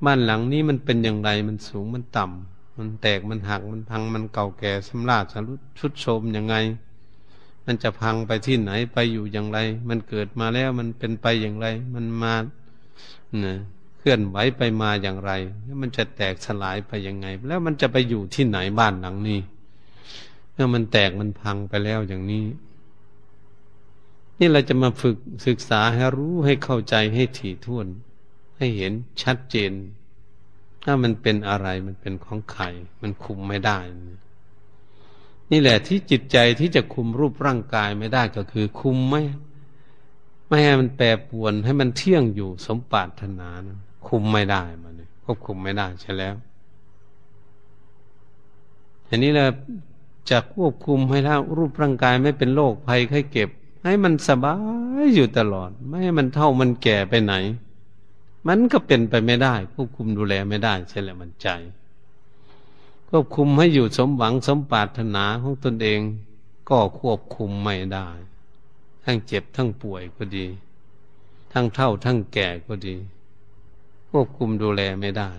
[0.04, 6.54] บ้านหลังนี้มันเป็นอย่างไรมันสูงมันต่ำมันแตกมันหักมันพังมันเก่าแก่สำราญสรุดชุดโทมยังไง
[7.66, 12.34] มันจะพังไปที่ไหนไปอยู่อย่างไร มันเกิดมาแล้วมันเป็นไปอย่างไร มันมา
[13.40, 13.56] เนี่ย
[13.98, 15.32] เคลื่อนไหวไปมาอย่างไร
[15.64, 19.40] แล้วมันจะแตกสลายไปยังไง แล้วมันจะไปอยู่ที่ไหนบ้านหลังนี้
[20.52, 22.44] เมื่อมันแตกมันพังไปแล้วอย่างนี้
[24.42, 27.86] นี่เราจะมาฝึกศึกษาให้รู้ให้เข้าใจให้ถี่ถ้วน
[28.56, 29.72] ให้เห็นชัดเจน
[30.84, 32.64] ถ้ามันเป็นอะไรมันเป็นของใคร
[33.02, 33.78] มันคุมไม่ได้
[35.50, 39.22] นี่แหละที่จิตใจที่จะคุมรูปร่างกายไม่ได้ก็คือ คุมไม่
[40.48, 46.34] ไม่ให้มันแปรปวนให้มันเที่ยงอยู่สมปรารถนานะคุมไม่ได้มันควบคุมไม่ได้ใช่แล้ว
[49.08, 49.48] อันนี้แหละ
[50.30, 53.50] จะควบคุมให้ถ้ารูปร่างกายไม่เป็นโรคภัยไข้เก็บ
[53.84, 54.56] ให้มันสบา
[55.02, 57.34] ยอยู่ตลอด ไม่ให้มันเท่ามันแก่ไปไหน
[58.48, 61.48] มันก็เป็นไปไม่ได้ควบคุมดูแลไม่ได้ใช่แหละมันใจ
[63.08, 66.00] ควบคุมให้อยู่สมหวังสมปรารถนาของตนเอง
[66.70, 68.08] ก็ควบคุมไม่ได้
[69.04, 70.46] ทั้งเจ็บทั้งป่วยก็ดี
[71.52, 72.96] ทั้งเท่าทั้งแก่ก็ดี
[74.10, 75.30] ควบคุมดูแลไม่ได้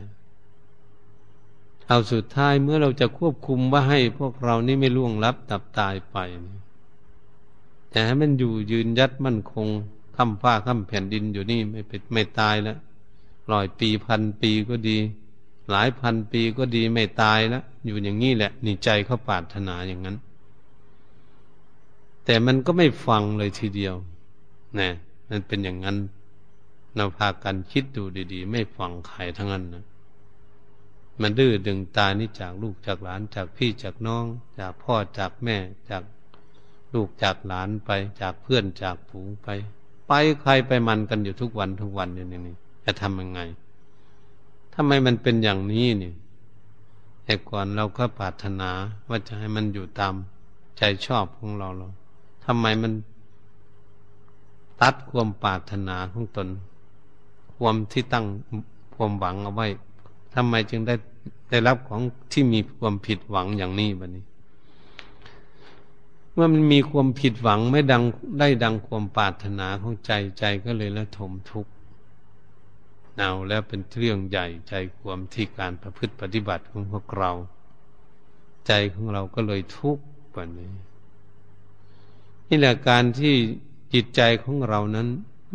[1.88, 6.18] เอาสุดท้ายเมื่อเราจะควบคุมว่าให้พวกเรานี่ไม่ล่วงลับตับตายไป
[7.92, 9.68] แต่ให้มันอยู่ยืนยัดมั่นคง
[10.18, 12.78] คำฟ้าคำแผ่นดินอยู่นี่ไม่เป็นไม่ตายแล้ว
[13.52, 14.98] ร้อยปีพันปีก็ดี
[15.72, 20.18] หลายพันปีก็ดีไม่ตายแล้วอยู่อย่างนี้แหละนี่ใจเขาปรารถนาอย่างนั้น
[22.26, 23.96] แต่มันก็ไม่ฟังเลยทีเดียว
[24.80, 24.90] นะ
[25.30, 25.98] มันเป็นอย่างนั้น
[26.96, 29.84] เราพากันคิดดูดี ๆ ไม่ฟังใครทั้งนั้นนะ
[31.22, 34.26] มันดื้อดึงตานี่จากลูกจากหลานจากพี่จากน้อง
[34.60, 35.58] จากพ่อจากแม่
[35.90, 36.04] จาก
[36.94, 37.90] ลูกจากหลานไป
[38.22, 39.48] จากเพื่อนจากผูงไป
[40.08, 43.42] ไปใครไปมันกันอยู่ทุกวันทุกวันอย่างนี้จะทำยังไง
[44.76, 46.14] ทำไมมันเป็นอย่างนี้นี่
[47.26, 48.70] แต่ก่อนเราก็ปรารถนา
[49.10, 50.14] ว่าจะให้มันอยู่ตาม
[50.78, 51.88] ใจชอบของเราเรา
[52.46, 52.94] ทำไมมัน
[54.82, 56.48] ตัดความปรารถนาของตน
[57.56, 58.26] ความที่ตั้ง
[58.96, 59.68] ความหวังเอาไว้
[60.36, 60.96] ทำไมจึงได้
[61.50, 62.02] ได้รับของ
[62.32, 64.24] ที่มีความผิดหวังอย่างนี้บันี้
[66.34, 68.04] เมื่อมันมีความผิดหวังไม่ดัง
[68.40, 71.72] ได้ดังความปรารถนาของใจใจก็เลยละทมทุกข์
[73.18, 77.32] เอาแล้วเป็นเรื่องใหญ่ใจความที่การประพฤติปฏิบัติของพวกเรา
[78.68, 80.72] ใจของเราก็เลยทุกข์แบบนี้
[82.50, 83.36] นี่แหละการที่
[83.94, 85.08] จิตใจของเรานั้น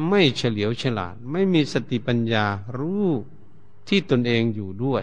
[0.09, 2.47] ไม่เฉลียวฉลาด ไม่มีสติปัญญา
[2.79, 3.07] รู้
[3.89, 5.03] ที่ตนเองอยู่ด้วย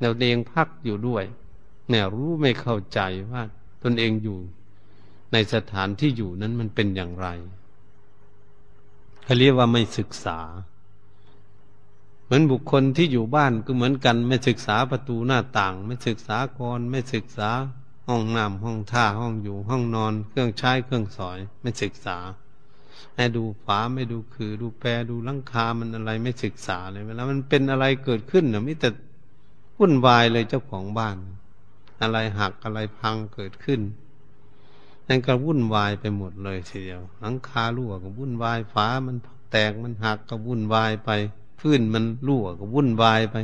[0.00, 1.24] แนวเองพักอยู่ด้วย
[1.88, 3.42] เนี่ยรู้ไม่เข้าใจว่า
[3.82, 4.38] ตนเองอยู่
[5.32, 7.28] ในสถานที่อยู่นั้นมันเป็นอย่างไร
[9.24, 10.38] เขาเรียกว่าไม่ศึกษา
[12.24, 17.50] เหมือนบุคคลที่อยู่บ้านก็เหมือนกัน ไม่ศึกษาประตูหน้าต่าง ไม่ศึกษากรไม่ศึกษา
[18.08, 22.18] ห้องน้ำห้องท่าห้องอยู่ ห้องนอน เครื่องใช้เครื่องสอย ไม่ศึกษา
[23.16, 28.88] ให้ดูฝาไม่ดูคือ ดูแปรดูลังคามันอะไรไม่ศึกษาเลยเวลามันเป็นอะไรเกิดขึ้นเนี่ยมิแต่
[29.78, 31.16] วุ่นวายเลยเจ้าของบ้าน
[32.02, 33.80] อะไรหักอะไรพังเกิดขึ้น
[35.14, 39.16] นั่นก็วุ่นวายไปหมดเลยทีเดียว หลังคารั่วก็วุ่นวายฝามัน
[39.52, 41.10] แตกมันหักก็วุ่นวายไป
[41.60, 43.36] พื้นมันรั่วก็วุ่นวายไป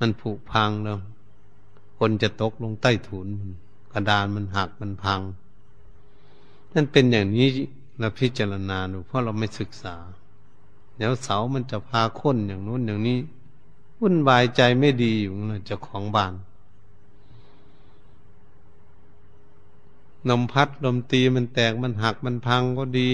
[0.00, 0.98] มันผุพังแล้ว
[1.98, 3.28] คนจะตกลงใต้ถุน
[3.92, 5.20] กระดานมันหักมันพัง
[6.72, 7.48] นั่นเป็นอย่างนี้
[7.98, 9.96] เราพิจารณาดูเพราะเราไม่ศึกษา
[10.96, 13.18] เดี๋ยวเสามันจะพาค้นอย่างนู้นอย่างนี้
[14.00, 16.34] วุ่นวายใจไม่ดีอยู่นะเจ้าของบ้าน
[20.30, 23.08] ลมพัดลมตีมันแตกมันหักมันพังก็ดี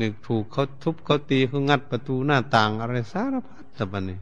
[0.00, 4.18] นึกถูกเขาทุบเขาตีเขางัดประตูหน้าต่างอะไรสารพัดแต่บันนี้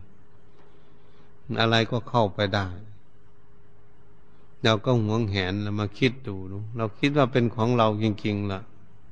[1.61, 2.67] อะไรก็เข้าไปได้
[4.63, 6.35] เราก็หวงแหนเรามาคิดดู
[6.77, 8.61] เราคิดว่าเป็นของเราจริงๆล่ะ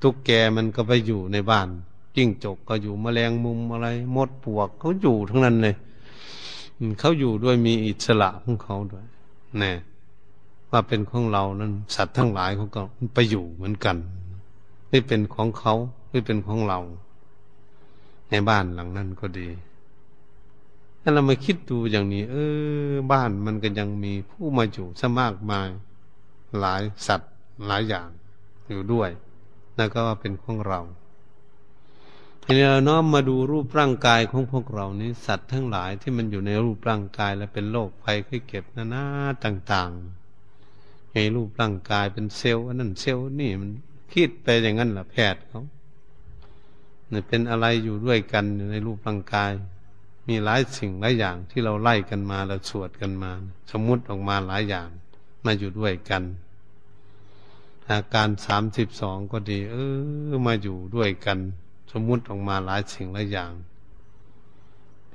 [0.03, 1.69] ทุกแกมันก็ไปอยู่ในบ้าน
[2.16, 5.77] จิ้งจกก็อยู่มแมลงมุมอะไรมดปวกเขาอยู่ทั้งนั้นเลย
[6.99, 9.05] เขาอยู่ด้วยมีอิสระของเขาด้วย
[9.59, 9.73] แน่
[10.70, 12.81] ว่าเป็นของเรานั้น สัตว์ทั้งหลายเขาก็
[13.14, 13.96] ไปอยู่เหมือนกัน
[14.92, 15.74] นี่เป็นของเขา
[16.11, 16.81] ไม่เป็นของเรา
[18.31, 19.48] ในบ้านหลังนั้นก็ดี
[21.00, 22.37] ถ้าเรามาคิดดูอย่างนี้ เอ
[22.88, 25.68] อ บ้านมันก็ยังมีผู้มาอยู่สมากมาย
[26.59, 27.33] หลายสัตว์
[27.66, 28.09] หลายอย่าง
[28.68, 29.11] อยู่ด้วย
[29.76, 30.81] นั่นก็ว่าเป็นของเรา
[32.42, 39.05] ทีนี้เราน้อมมาดูรูปร่างกายของพวกเรานี้สัตว์ทั้งหลายที่มันอยู่ในรูปร่างกายและเป็นโรคภัยไข้เก็บนานา
[39.44, 40.25] ต่าง ๆ
[41.18, 43.70] ในรูปร่างกายเป็นเซลล์นั่นเซลล์นี่มัน
[44.12, 45.62] คิดไปอย่างนั้นแหละแพทย์เขา
[47.11, 49.50] เนี่ยเป็นอะไรอยู่ด้วยกันในรูปร่างกาย
[50.29, 53.31] มีหลายสิ่งหลายอย่างที่เราไล่กันมาเราสวดกันมา
[53.72, 54.88] สมมุติออกมาหลายอย่าง
[55.44, 56.22] มาอยู่ด้วยกัน
[57.88, 59.76] อาการสามสิบสองก็ดี เอ
[60.31, 61.38] อมาอยู่ด้วยกัน
[61.92, 63.52] สมมุติออกมาหลายสิ่งหลายอย่าง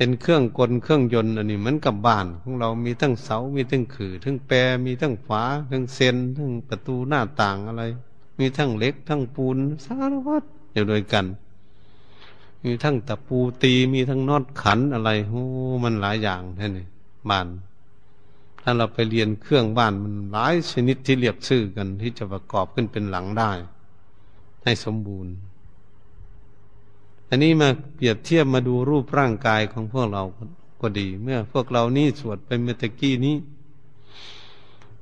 [0.03, 7.83] เป็นเครื่องกลเครื่องยนต์อันนี้เหมือนกับบ้านของเรามีทั้งเสา มีทั้งขื่อทั้งแปรมีทั้งฝาทั้งเซนทั้งประตูหน้าต่างอะไร
[8.39, 11.25] มีทั้งเล็ก ทั้งปูนสารพัดอยู่ด้วยกัน
[12.63, 15.43] มีทั้งตะปูตีมีทั้งนอดขันอะไรโอ้
[15.83, 16.85] มันหลายอย่างแท่นี่
[17.29, 17.47] บ้าน
[18.61, 23.51] ถ้าเราไปเรียนเครื่องบ้านมันหลายชนิดที่เรียกชื่อกันที่จะประกอบขึ้นเป็นหลังได้
[24.63, 25.33] ให้สมบูรณ์
[27.33, 30.23] อันนี้มาเปรียบเทียบมาดูรูปร่างกายของพวกเรา
[30.81, 33.35] ก็ดี เมื่อพวกเรานี่สวดไปเมื่อตกี้นี้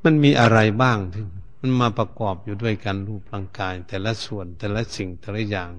[0.03, 1.23] มันมีอะไรบ้างที่
[1.59, 5.71] มันมาประกอบอยู่ด้วยกันรูปร่างกาย แต่ละส่วนแต่ละสิ่งแต่ละอย่าง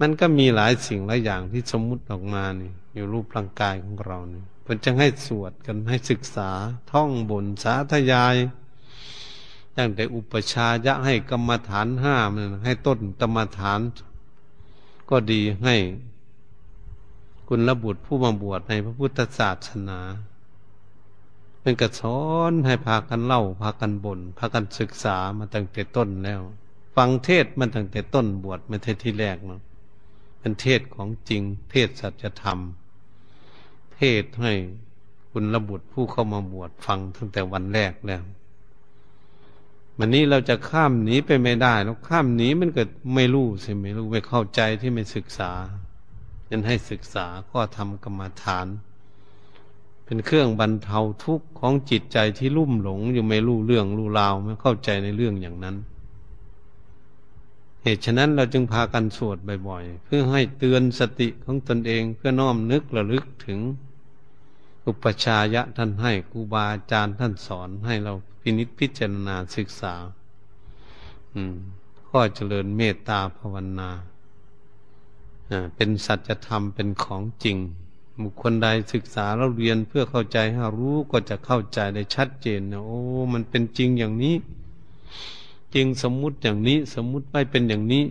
[0.00, 6.50] มันก็มีหลายสิ่งหลายอย่างที่สมมุติออกมานี่ อยู่รูปร่างกายของเรานี่เพื่อจะให้สวดกันให้ศึกษา
[6.92, 8.34] ท่องบนสาธยาย
[9.74, 13.80] อย่างแต่อุปชายะให้กรรมฐานห้ามันให้ต้นกรรมฐาน
[15.10, 15.76] ก็ดีให้
[17.48, 20.00] คุณระบุตรผู้มาบวชในพระพุทธศาสนา
[21.60, 26.40] เป็นกระสอนให้พากันเล่า พากันบน่นพากันศึกษามาตั้งแต่ต้นแล้ว
[26.96, 29.60] ฟังเทศมันตั้งแต่ต้นบวชไม่ใช่ที่แรกเนาะ
[30.40, 32.58] เป็นเทศของจริง เทศสัจธรรม
[33.96, 34.52] เทศให้
[35.30, 38.22] คุณระบุตรผู้เข้ามาบวชฟังตั้งแต่วันแรกแล้ว
[39.98, 45.52] วันนี้เราจะข้ามหนีไปไม่ได้แล้วข้ามหนีมันเกิดไม่รู้สิไม่รู้ไม่เข้าใจที่ไม่ศึกษา
[46.50, 48.66] ยันให้ศึกษาข้อธรรมกรรมฐาน
[50.04, 55.76] เป็นเครื่องบรรเทาทุกข์ของจิตใจที่ลุ่มหลงอยู่ไม่รู้เรื่องรู้ราวไม่เข้าใจในเรื่องอย่างนั้น
[57.82, 63.60] เหตุฉะนั้นเราจึงพากันสวดบ่อยๆ เพื่อให้เตือนสติของตนเองเพื่อน้อมนึกระลึกถึง
[64.86, 69.94] อุปชายะท่านให้ครูบาอาจารย์ท่านสอนให้เราพินิจพิจารณาศึกษา
[71.34, 71.56] อืม
[72.08, 73.90] ข้อเจริญเมตตาภาวนา
[75.76, 77.56] เป็นสัจธรรมเป็นของจริง
[78.22, 83.00] บุคคลใดศึกษาเราเรียนเพื่อเข้าใจให้รู้ก็จะเข้าใจได้ชัดเจนนะโอ้
[83.32, 84.36] มันเป็นจริงอย่างนี้
[85.74, 88.04] จริงสมมุติอย่างนี้ สมมุติไม่เป็นอย่างนี้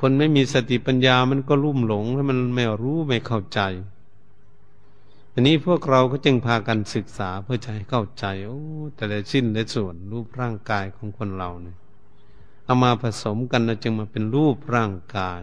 [0.00, 8.60] คนไม่มีสติปัญญามันก็ลุ่มหลงแล้วมันไม่รู้ไม่เข้าใจันนี้พวกเราก็จึงพากันศึกษาเพื่อจะให้เข้าใจโอ้
[8.96, 11.76] แต่ละชิ้นและส่วนรูปร่างกายของคนเราเนี่ย
[12.64, 15.42] เอามาผสมกันแล้วจึงมาเป็นรูปร่างกาย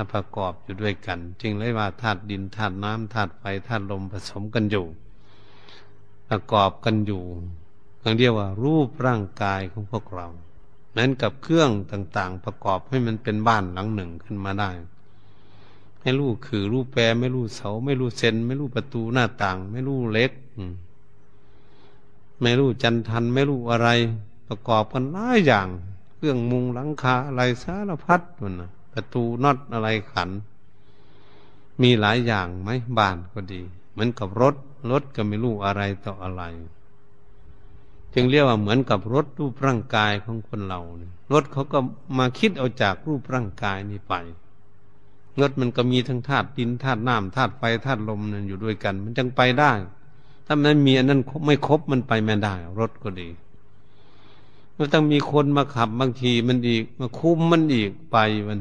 [0.00, 4.86] าประกอบอยู่ด้วยกัน จึงเลยว่าธาตุดินธาตุน้ำธาตุไฟธาตุลมผสมกันอยู่
[6.28, 7.22] ประกอบกันอยู่
[8.00, 10.28] เราเรียกว่ารูปร่างกายของพวกเรา
[10.96, 14.70] นั้นกับเครื่องต่างๆ ประกอบให้มันเป็นบ้านหลังหนึ่งขึ้นมาได้
[16.00, 20.32] ไม่รู้คือรู้แปรไม่รู้เสา ไม่รู้เซนไม่รู้ประตูหน้าต่าง ไม่รู้เล็ก
[22.40, 23.88] ไม่รู้จันทัน ไม่รู้อะไร
[24.48, 25.68] ประกอบกันหลายอย่าง
[26.14, 30.30] เครื่องมุงหลังคาอะไรสารพัดมันนะประตูน็อตอะไรขัน
[31.82, 33.60] มีหลายอย่างไหมบ้านก็ดี
[33.92, 34.54] เหมือนกับรถ
[34.90, 36.42] รถก็ไม่รู้อะไรต่ออะไร
[38.14, 41.78] จึงเรียกว่าเหมือนกับรถรูปร่างกายของคนเราเนี่ยรถเขาก็
[42.18, 44.14] มาคิดเอาจากรูปร่างกายนี้ไป
[45.42, 49.72] รถมันก็มีทั้งธาตุดินธาตุน้ำธาตุไฟธาตุลมนั่นอยู่ด้วยกัน มันจึงไปได้
[50.46, 53.28] ถ้ามันมีอันนั้นไม่ครบมันไปไม่ได้ รถก็ดี
[54.76, 58.16] มันต้องมีคนมาขับบางทีมันอีก มาคุมมันอีกไป
[58.48, 58.58] มัน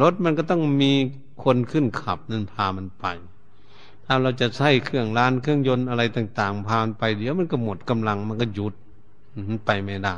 [0.00, 0.92] รถมันก็ต้องมี
[1.44, 3.06] คนขึ้นขับนั่นพามันไป
[4.04, 8.74] ถ้าเราจะใช้เครื่องลานเครื่องยนต์อะไรต่าง ๆ พามันไปเดี๋ยวมันก็หมดกำลังมันก็หยุด
[9.48, 10.16] มันไปไม่ได้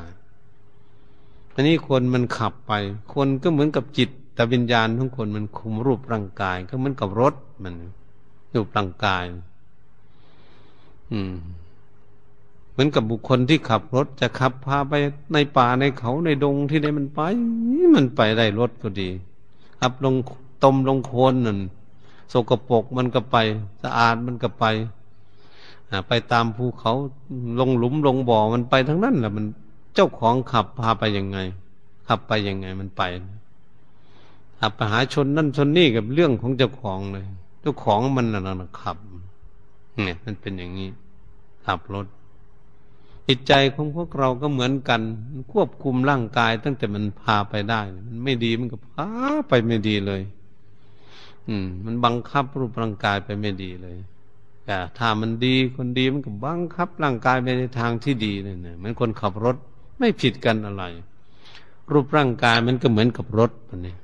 [1.55, 2.73] อันนี้คนมันขับไป
[3.15, 7.75] คนก็เหมือนกับจิต แต่วิญญาณของคนมันคุมรูปร่างกาย ก็เหมือนกับรถมัน
[8.55, 9.25] รูปร่างกาย
[11.13, 11.35] อืม
[12.73, 14.93] เหมือนกับบุคคลที่ขับรถจะขับพาไป
[15.33, 17.21] ในป่าในเขาในดงที่ไหนมันไป
[17.95, 19.09] มันไปได้รถก็ดี
[19.81, 20.15] ขับลง
[20.65, 21.59] ตมลงโคนนั่น
[22.33, 23.37] สกปรกมันก็ไป
[23.83, 24.65] สะอาดมันก็ไป
[26.09, 26.93] ไปตามภูเขา
[27.61, 29.45] ลงหลุมลงบ่อมันไปทั้งนั้นแหละมัน
[29.95, 31.39] เจ้าของขับพาไปยังไง
[32.09, 33.03] ขับไปยังไงมันไป
[34.61, 37.27] ขับไปหาชนนั่นชนนี่กับเรื่องของเจ้าของเลย
[37.61, 38.97] เจ้าของมันน่ะขับ
[40.05, 40.89] เนี่ยมันเป็นอย่างนี้
[41.67, 42.07] ขับรถ
[43.29, 45.01] จิตใจของพวกเราก็เหมือนกัน
[45.53, 49.07] ควบคุมร่างกาย ตั้งแต่มันพาไปได้ มันไม่ดีมันก็พา
[49.49, 50.23] ไปไม่ดีเลย
[51.49, 53.97] อืม มันบังคับรูปร่างกายไปไม่ดีเลย
[54.65, 59.57] แต่ถ้ามันดีคนดีมันก็บังคับร่างกายไปในทางที่ดีเลยเนี่ยเหมือนคนขับรถ
[59.99, 60.85] ไม่ผิดกันอะไร
[61.93, 63.95] รูปร่างกายมันก็เหมือนกับรถมันนี่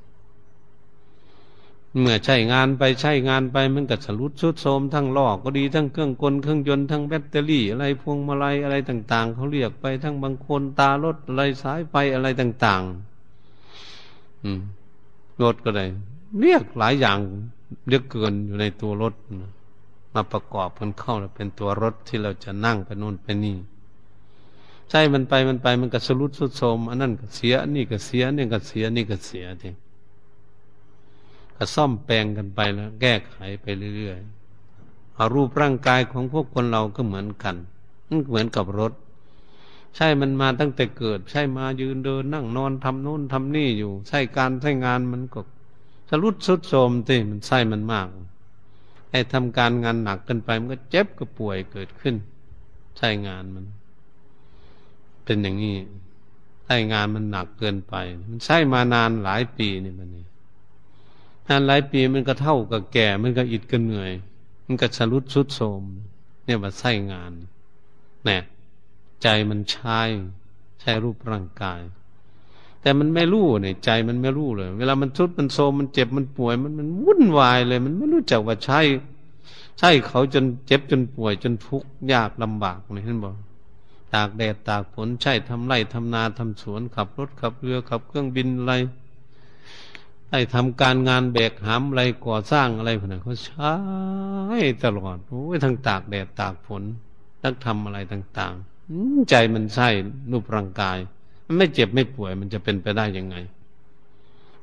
[2.01, 12.83] เมื่อใช้งานไปใช้งานไปมันก็สรุดชุดโทมทั้งลอก็ดีทั้งเครื่องกลเครื่องยนต์ทั้งแบตเตอรี่ อะไรพวงมาลัยอะไรต่าง ๆเขาเรียกไปทั้งบางคนตารถอะไรสายไฟอะไรต่าง
[13.63, 14.61] ๆ อืม
[15.43, 15.85] รถก็ได้
[16.41, 17.19] เรียกหลายอย่าง
[17.89, 19.15] เรียกเกินอยู่ในตัวรถ
[20.15, 23.57] มาประกอบกันเข้าเป็นตัวรถที่เราจะนั่งไปโน่นไปนี่
[24.91, 29.69] ใช่มันไปมันไปมันก็สรุดสุดโทมอันนั้นก็เสียนี่ก็เสียนี่ก็เสียนี่ก็เสียที
[31.57, 37.57] ก็ซ่อมแปลงกันไปแล้ว แก้ไขไปเรื่อยๆเอารูปร่างกายของพวกคนเราก็เหมือนกัน
[38.09, 38.93] มันเหมือนกับรถ
[39.97, 45.41] ใช่มันมาตั้งแต่เกิด ใช่มายืนเดินนั่งนอนทำโน่นทำนี่อยู่ ใช่การใช้งานมันก็
[46.11, 48.07] สรุดสุดโทมทีมันใช่มันมาก
[49.11, 52.15] ไอ้ทำการงานหนักเกินไปมันก็เจ็บก็ป่วยเกิดขึ้น
[52.97, 53.65] ใช่งานมัน
[55.25, 55.77] เป็นอย่างนี้
[56.65, 57.95] ใช่งานมันหนักเกินไป
[58.29, 60.25] มันใช่มานานหลายปีนี่มันนี่
[61.49, 64.13] นานหลายปีมันก็เท่ากับแก่ มันก็อิดก็เหนื่อย
[64.67, 65.83] มันก็ชรุดชุดโทม
[66.45, 67.33] เนี่ยว่าใช่งาน
[68.25, 68.43] เนี่ย
[69.23, 70.01] ใจมันใช่
[70.81, 71.81] ใช่รูปร่างกาย
[72.81, 78.81] แต่มันไม่รู้เนี่ยใจมันไม่รู้เลย เวลามันชุดมันโทมมันเจ็บมันป่วย มันมันวุ่นวายเลย มันไม่รู้จักว่าใช่
[79.79, 83.35] ใช่เขาจนเจ็บจนป่วยจนทุกข์ยากลำบากเลยเห็นบอก
[84.15, 88.73] ตากแดดตากฝนใช่ทำไร่ทำนาทำสวนขับรถขับเรือขับเครื่องบินอะไร
[90.33, 93.73] ไอ้ทำการงานแบกหามอะไรก่อสร้างอะไรพวกนั้นเขาใช้
[94.85, 96.83] ตลอดโอ้ยทั้งตากแดดตากฝน
[97.43, 99.89] ทั้งทำอะไรต่างๆใจมันใช่
[100.31, 100.99] รูปร่างกาย
[101.47, 103.37] มันไม่เจ็บไม่ป่วย มันจะเป็นไปได้ยังไง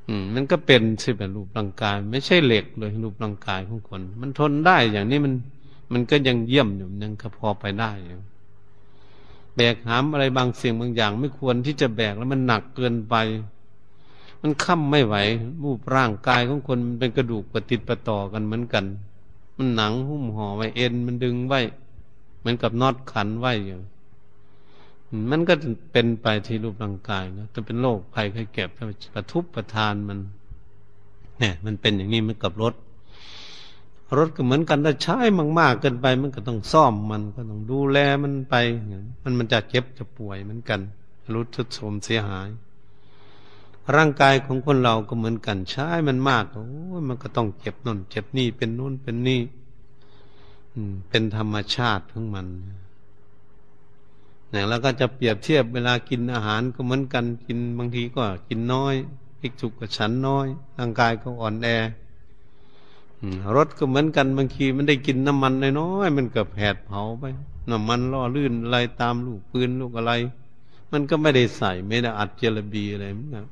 [0.08, 5.34] อืม มันก็เป็นสิเป็นรูปร่างกาย ไม่ใช่เหล็กเลยรูปร่างกายของคน มันทนได้อย่างนี้มัน
[5.94, 8.20] มันก็ยังเยี่ยมอยู่ยังพอไปได้อยู่
[9.56, 13.16] แบกหามอะไรบางสิ่งบางอย่าง ไม่ควรที่จะแบกแล้วมันหนักเกินไป
[14.42, 15.16] มันค้ำไม่ไหว
[15.64, 18.86] รูปร่างกายของคนมันเป็นกระดูกประติดประต่อกันเหมือนกัน
[19.58, 21.60] มันหนังหุ้มห่อไว้เอ็นมันดึงไว้
[22.40, 23.78] เหมือนกับน็อตขันไว้อยู่
[25.32, 25.54] มันก็
[25.92, 28.70] เป็นไปที่รูปร่างกายนะจะเป็นโรคภัยไข้เก็บ
[29.16, 30.20] กระทุบประทานมัน
[31.40, 32.74] เนี่ย มันเป็นอย่างนี้มันกับรถ
[34.18, 35.18] รถก็เหมือนกันถ้าใช้
[35.60, 38.56] มากๆเกินไป มันก็ต้องซ่อมมันก็ต้องดูแลมันไป
[39.24, 40.80] มันมันจะเจ็บจะป่วยเหมือนกัน
[41.34, 42.48] รุดทุดโทมเสียหาย
[43.96, 46.66] ร่างกายของคนเราก็เหมือนกันใช้มันมากโอ้
[47.08, 49.42] มันก็ต้องเจ็บน่นเจ็บนี่เป็นนู่นเป็นนี่
[51.10, 52.48] เป็นธรรมชาติของมัน
[54.50, 58.96] เนี่ยแล้วก็จะเปรียบเทียบเวลากินอาหารก็เหมือนกันกินบางทีก็กินน้อย
[59.40, 61.68] พิกจุกกับฉันน้อย ร่างกายก็อ่อนแอ
[63.56, 67.24] รถก็เหมือนกันบางทีมันได้กินน้ำมันน้อยๆมันเก็แผดเผาไป
[67.72, 70.14] น้ำมันล่อลื่นอะไรตามลูกปืนลูกอะไร
[70.92, 73.46] มันก็ไม่ได้ใส่ไม่ได้อัดเจลบีอะไรเหมือนกัน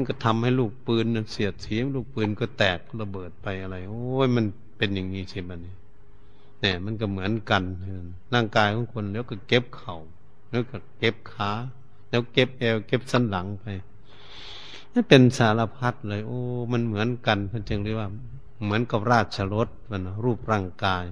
[0.00, 4.44] มันก็ทำให้ลูกปืนเสียดสีลูกปืนก็แตกระเบิดไปอะไร โอ้ยมัน
[4.76, 7.62] เป็นอย่างนี้ใช่ไหมเนี่ยมันก็เหมือนกัน
[8.34, 9.96] ร่างกายของคนแล้วก็เก็บเข่า
[10.50, 11.50] แล้วก็เก็บขา
[12.08, 13.64] แล้วเก็บเอวเก็บสันหลังไป
[14.92, 16.40] นี่เป็นสารพัดเลย โอ้
[16.72, 18.08] มันเหมือนกันเพื่อนจึงเรียกว่า
[18.62, 21.04] เหมือนกับราชรถมันรูปร่างกาย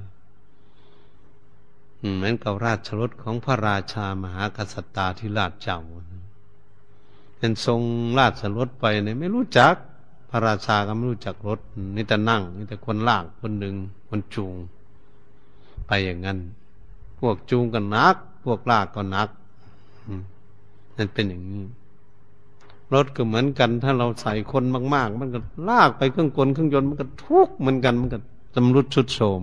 [2.16, 5.80] เหมือนกับราชรถของพระราชามหากษัตริย์ที่ราชเจ้า
[7.38, 7.82] เป็นทรง
[8.18, 9.74] ราชรถไปเนี่ยไม่รู้จัก
[10.30, 11.60] พระราชาก็ไม่รู้จักรถ
[11.96, 13.74] นี่แต่นั่งนี่แต่คนลากคนหนึ่ง
[14.08, 14.54] คนจูง
[15.86, 16.38] ไปอย่างนั้น
[17.18, 19.28] พวกจูงก็นัก พวกลากก็นัก
[20.96, 21.64] นั่นเป็นอย่างนี้
[22.94, 24.64] รถก็เหมือนกัน ถ้าเราใส่คน
[24.94, 28.18] มากๆ มันก็ลากไปเครื่องกลเครื่องยนต์มันก็ทุกข์เหมือนกัน มันก็
[28.54, 29.42] จำรุดชุดโทม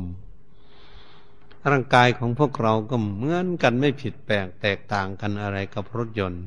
[1.71, 6.43] ร่างกายของพวกเราก็เหมือนกันไม่ผิดแปลกแตกต่างกันอะไรกับรถยนต์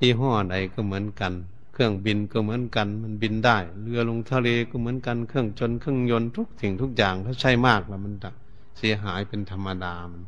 [0.00, 1.32] ที่ห้อใดก็เหมือนกัน
[1.72, 8.30] เครื่องบินก็เหมือนกัน มันบินได้ เรือลงทะเลก็เหมือนกัน เครื่องจนเครื่องยนต์ทุกสิ่งทุกอย่างถ้าใช้มากแล้วมันจะ
[8.78, 10.22] เสียหายเป็นธรรมดามัน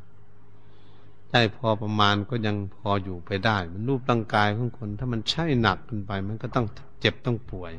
[1.29, 6.67] ใช้พอประมาณก็ยังพออยู่ไปได้ มันรูปร่างกายของคน ถ้ามันใช้หนักเกินไป มันก็ต้อง
[7.01, 7.73] เจ็บต้องป่วย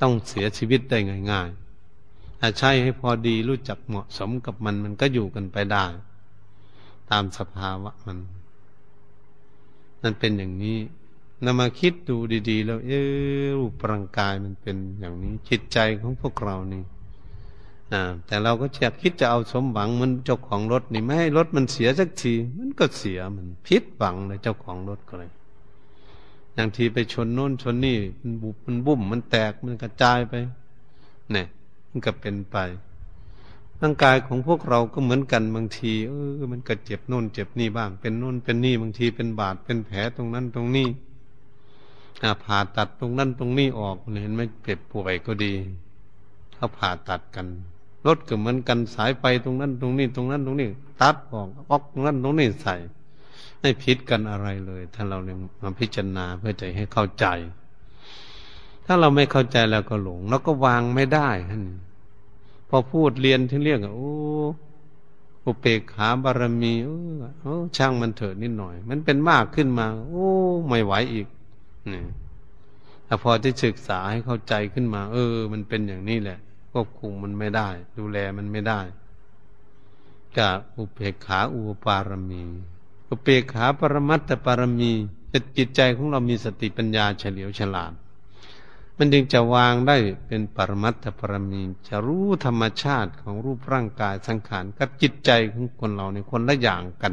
[0.00, 0.98] ต้องเสียชีวิตได้
[1.30, 5.86] ง่ายๆถ้าใช้ให้พอดีรู้จักเหมาะสมกับมันมันก็อยู่กันไปได้
[7.10, 8.18] ตามสภาวะมัน
[10.02, 10.78] นั่นเป็นอย่างนี้
[11.44, 12.16] นำมาคิดดู
[12.50, 12.92] ดี ๆ แล้ว เอ
[13.42, 16.82] อรูปร่างกายมันเป็นอย่างนี้ จิตใจของพวกเรานี่
[18.26, 25.30] แต่เราก็จะคิดจะเอาสมหวังมันเจ้าของรถนี่ไม่ให้รถมันเสียสักที มันก็เสียมันพิษหวังเลยเจ้าของรถก็เลย
[26.54, 30.34] อย่างทีไปชนโน้นชนนี่มันบุบมันบุ่มมันแตกมันกระจายไป
[31.32, 31.46] เนี่ย
[31.88, 32.56] มันก็เป็นไป
[33.82, 40.88] ร่างกายของพวกเราก็เหมือนกันบางทีเออมันก็เจ็บโน่นเจ็บนี่บ้าง เป็นโน่นเป็นนี่บางทีเป็นบาดเป็นแผลตรงนั้นตรงนี้
[42.44, 45.52] ผ่าตัดตรงนั้นตรงนี้ออกเห็นไหมเจ็บป่วยก็ดี
[46.54, 47.46] เขาผ่าตัดกัน
[48.06, 50.68] รถก็เหมือนกันสายไฟตรงนั้นตรงนี้ตรงนั้นตรงนี้
[51.02, 52.74] ตัดออกออกตรงนั้นตรงนี้ใส่
[53.60, 57.26] ไม่พิษกันอะไรเลย ถ้าเราเนี่ยมาพิจารณาเพื่อจะให้เข้าใจ
[58.86, 61.62] ถ้าเราไม่เข้าใจแล้วก็หลง แล้วก็วางไม่ได้ท่าน
[62.74, 64.12] พอพูดเรียนที่เรียกโอ้
[65.44, 66.72] อุเปกขาบารมี
[67.40, 70.28] โอ้ช่างมันเถิดนิดหน่อย มันเป็นมากขึ้นมา โอ้
[70.68, 71.26] ไม่ไหวอีก
[71.92, 72.02] นี่
[73.04, 76.38] แต่พอที่ศึกษาให้เข้าใจขึ้นมา เออ มันเป็นอย่างนี้แหละ
[76.72, 77.68] ควบคุมมันไม่ได้
[77.98, 78.80] ดูแลมันไม่ได้
[80.36, 82.42] กับอุเปกขาอุปารมี
[83.08, 84.92] อุเปกขาปรมัตตปารมี
[85.56, 87.92] จิตใจของเรามีสติปัญญาเฉลียวฉลาด
[89.04, 89.96] มันจึงจะวางได้
[90.26, 97.12] เป็นปรมัตถปรมีจะรู้ธรรมชาติของรูปร่างกายสังขารกับจิตใจของคนเราในคนละอย่างกัน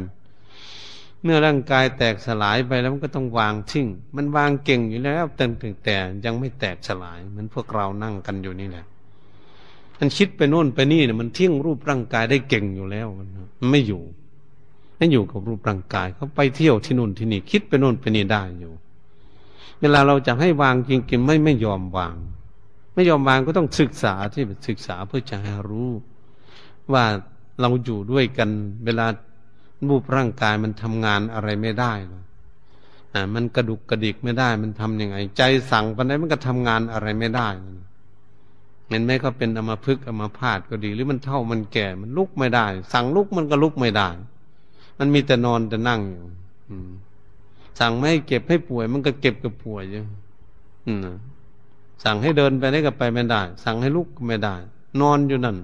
[1.22, 3.86] เมื่อร่างกายแตกสลายไปแล้วมันก็ต้องวางทิ้ง
[4.16, 8.84] มันวางเก่งอยู่แล้วแต่ถึงแต่ยังไม่แตกสลาย เหมือนพวกเรานั่งกันอยู่นี่แหละ
[9.98, 13.28] มันคิดไปโน่นไปนี่เนี่ยมันทิ้งรูปร่างกายได้เก่งอยู่แล้วมัน
[13.70, 14.02] ไม่อยู่
[14.96, 18.72] ไม่อยู่กับรูปร่างกายเขาไปเที่ยวที่นู่นที่นี่คิดไปโน่นไปนี่ได้อยู่
[19.80, 22.16] เวลาเราจะให้วางจริงๆไม่ไม่ยอมวาง
[22.94, 25.90] ไม่ยอมวางก็ต้องศึกษาที่ศึกษาเพื่อจะให้รู้
[26.92, 27.04] ว่า
[27.60, 28.50] เราอยู่ด้วยกัน
[28.84, 29.06] เวลา
[29.88, 31.92] รูปร่างกายมันทำงานอะไรไม่ได้
[33.14, 37.48] อ่ามันกระดุกกระดิกไม่ได้ มันทํำยังไง ใจสั่งไปไหนมันก็ทำงานอะไรไม่ได้
[38.88, 44.08] เห็นไหมเขาเป็นอมาพึกอมาพาดก็ดี หรือมันเท่ามันแก่มันลุกไม่ได้ สั่งลุกมันก็ลุกไม่ได้
[44.98, 46.24] มันมีแต่นอนแต่นั่งอยู่
[46.68, 46.90] อืม
[47.80, 50.02] สั่งไม่ให้เก็บให้ป่วย มันก็เก็บกับป่วยอยู่
[52.04, 54.54] สั่งให้เดินไปได้ก็ไปไม่ได้ สั่งให้ลุกก็ไม่ได้
[55.00, 55.56] นอนอยู่นั่น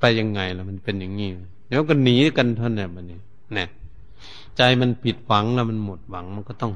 [0.00, 1.30] ไปยังไงล่ะ มันเป็นอย่างนี้
[1.68, 3.18] เดี๋ยวก็หนีกันท่านั้นมันนี่
[3.54, 3.68] เนี่ย
[4.56, 6.72] ใจมันผิดหวังแล้วมันหมดหวัง มันก็ต้อง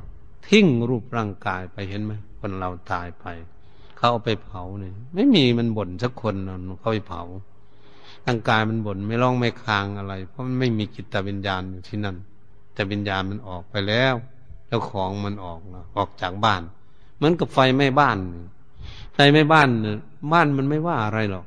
[0.49, 3.27] ทิ้งรูปร่างกายไปเห็นไหมคนเราตายไป
[3.97, 6.35] เขาเอาไปเผาเนี่ยไม่มีมันบ่นสักคน
[6.81, 7.23] เขาไปเผา
[8.27, 12.17] ร่างกายมันบ่นไม่ร้องไม่คางอะไร เพราะมันไม่มีจิตวิญญาณอยู่ที่นั่น
[12.79, 14.15] แต่วิญญาณมันออกไปแล้ว
[14.69, 16.63] แล้วของมันออกแล้วออกจากบ้าน
[17.17, 18.19] เหมือนกับไฟไหม้บ้าน
[19.15, 19.69] ไฟไหม้บ้าน
[20.33, 21.47] บ้านมันไม่ว่าอะไรหรอก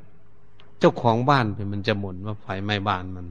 [0.78, 3.26] เจ้าของบ้านเป็นมันจะบ่นว่าไฟไหม้บ้านมัน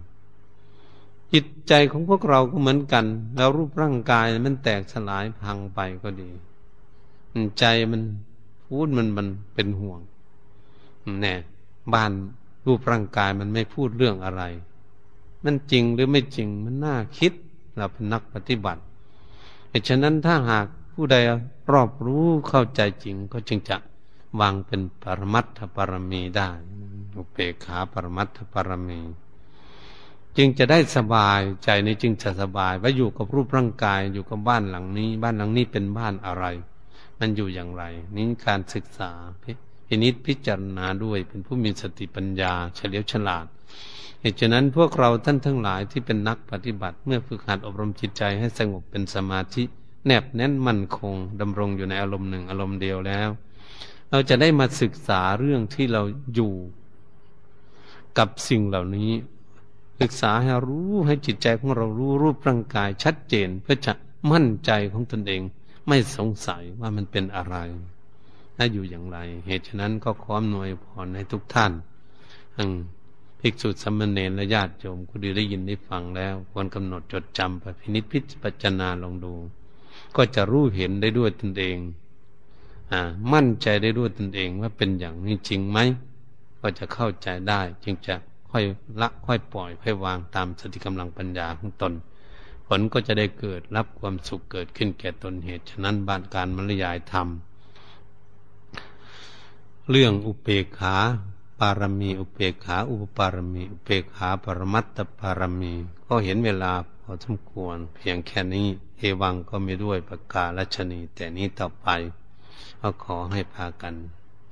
[1.34, 6.30] จิตใจของพวกเราก็เหมือนกัน แล้วรูปร่างกายมันแตกสลายพังไปก็ดี
[7.60, 8.02] ใจมัน
[8.66, 10.00] พูดมันมันเป็นห่วง
[11.22, 11.34] แน่
[11.94, 12.12] บ้าน
[12.66, 14.44] รูปร่างกายมันไม่พูดเรื่องอะไร
[15.44, 17.34] มันจริงหรือไม่จริงมันน่าคิด
[17.78, 18.82] เราเป็นนักปฏิบัติ
[19.70, 21.16] เหตุฉะนั้นถ้าหากผู้ใด
[21.72, 23.78] รอบรู้เข้าใจจริงก็จึงจะ
[24.40, 26.50] วางเป็นปรมัตถปรมีได้
[27.16, 29.00] อุเปกขาปรมัตถปรมี
[30.38, 36.46] จึงจะได้สบายใจในจึงจะสบายว่าอยู่กับรูปร่างกายอยู่กับบ้านหลังนี้ บ้านหลังนี้เป็นบ้านอะไร
[37.20, 37.84] มันอยู่อย่างไร
[38.16, 39.12] นี่การศึกษา
[39.88, 43.46] พินิษพิจารณาด้วยเป็นผู้มีสติปัญญา เฉลียวฉลาด
[44.22, 49.64] เหตุฉะนั้นพวกเราท่านทั้งหลายที่เป็นนักปฏิบัติ เมื่อฝึกหัดอบรมจิตใจให้สงบเป็นสมาธิ
[50.06, 53.30] แนบแน่นมั่นคงดำรงอยู่ในอารมณ์หนึ่งอารมณ์เดียวแล้ว
[54.12, 56.02] เราจะได้มาศึกษาเรื่องที่เรา
[56.34, 56.54] อยู่
[58.18, 59.12] กับสิ่งเหล่านี้
[60.02, 63.94] ศึกษาให้รู้ให้จิตใจของเรารู้รูปร่างกายชัดเจนเพื่อจะ
[64.32, 65.42] มั่นใจของตนเอง
[65.88, 67.56] ไม่สงสัยว่ามันเป็นอะไร
[68.58, 71.72] ถ้าอยู่อย่างไร เหตุฉะนั้นก็ขออำนวยพรให้ทุกท่าน
[72.58, 72.78] อืม
[73.42, 78.20] ภิกษุสมณเณรและญาติโยมคุณดีได้ยินได้ฟังแล้ว ควรกำหนดจดจำไปพินิจพิ
[78.62, 79.34] จารณาลองดู
[80.16, 81.78] ก็จะรู้เห็นได้ด้วยตนเอง
[82.92, 83.02] อ่า
[83.34, 85.80] มั่นใจได้ด้วยตนเองว่าเป็นอย่างนี้จริงไหม
[86.62, 88.16] ก็จะเข้าใจได้ จึงจะ
[88.52, 88.64] ค่อย
[89.02, 91.94] ละค่อยปล่อยค่อยวางตามสติกำลังปัญญาของตน
[92.68, 97.28] ผลก็จะได้เกิดรับความสุขเกิดขึ้นแก่ตนเหตุฉะนั้นบานการมรยายธรรม
[99.90, 100.96] เรื่องอุเปกขา
[101.64, 105.74] ปารมี อุเปกขาอุปปารมี อุเปกขาปรมัตตปารมี
[106.08, 111.88] ก็เห็นเวลาพอสมควร เพียงแค่นี้ เอวังก็ม่ด้วยประกาศชนี แต่นี้ต่อไป
[112.80, 113.96] ก็ขอให้พากัน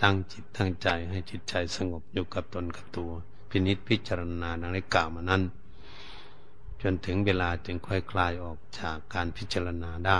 [0.02, 3.12] ตั้งจิตตั้งใจให้จิตใจสงบอยู่กับตนกับตัว
[3.50, 5.44] พินิษพิจารณาดังได้กล่าวมานั้น
[6.82, 10.20] จนถึงเวลาจึงค่อยคลายออกจากการพิจารณาได้